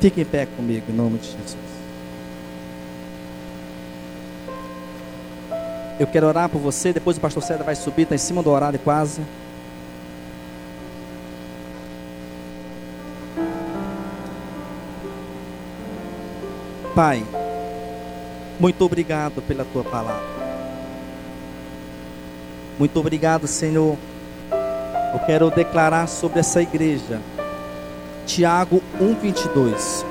[0.00, 1.67] Fique em pé comigo, em nome de Jesus.
[5.98, 8.50] Eu quero orar por você, depois o pastor César vai subir, está em cima do
[8.50, 9.20] horário quase.
[16.94, 17.24] Pai,
[18.60, 20.38] muito obrigado pela tua palavra.
[22.78, 23.96] Muito obrigado, Senhor.
[25.12, 27.20] Eu quero declarar sobre essa igreja,
[28.24, 30.04] Tiago 1:22,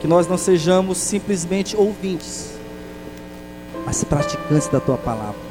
[0.00, 2.55] que nós não sejamos simplesmente ouvintes,
[3.86, 5.46] mas praticantes da tua palavra.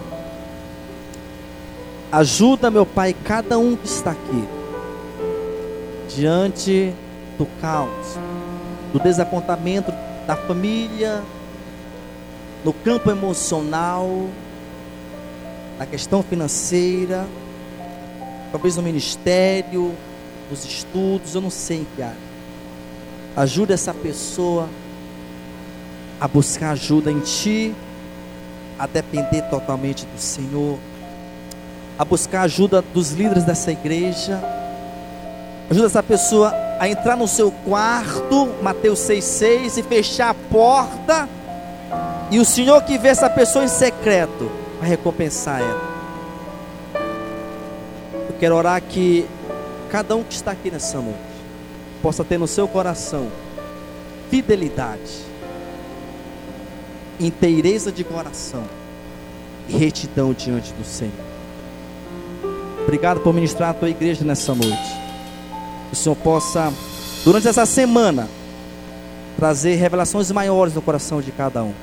[2.12, 4.44] Ajuda, meu Pai, cada um que está aqui,
[6.14, 6.94] diante
[7.38, 8.18] do caos,
[8.92, 9.92] do desapontamento
[10.28, 11.24] da família,
[12.64, 14.28] no campo emocional,
[15.80, 17.26] na questão financeira,
[18.52, 19.94] talvez no ministério,
[20.50, 22.16] nos estudos, eu não sei em que área.
[23.36, 24.68] Ajuda essa pessoa
[26.20, 27.76] a buscar ajuda em Ti,
[28.78, 30.78] a depender totalmente do Senhor,
[31.98, 34.42] a buscar ajuda dos líderes dessa igreja.
[35.70, 41.28] Ajuda essa pessoa a entrar no seu quarto, Mateus 6,6, e fechar a porta,
[42.30, 45.96] e o Senhor que vê essa pessoa em secreto, vai recompensar ela.
[48.30, 49.26] Eu quero orar que
[49.90, 51.20] cada um que está aqui nessa noite
[52.02, 53.28] possa ter no seu coração
[54.30, 55.25] fidelidade,
[57.20, 58.64] inteireza de coração
[59.68, 61.14] e retidão diante do Senhor.
[62.84, 65.06] Obrigado por ministrar a tua igreja nessa noite
[65.96, 66.72] o Senhor possa,
[67.24, 68.28] durante essa semana,
[69.38, 71.74] trazer revelações maiores no coração de cada um.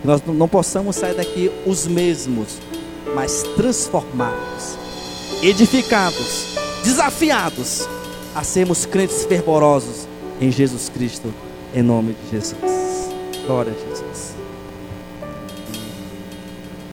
[0.00, 2.58] Que nós não possamos sair daqui os mesmos,
[3.14, 4.78] mas transformados,
[5.42, 7.88] edificados, desafiados
[8.34, 10.06] a sermos crentes fervorosos
[10.40, 11.32] em Jesus Cristo,
[11.74, 12.56] em nome de Jesus.
[13.46, 14.05] Glória a Jesus.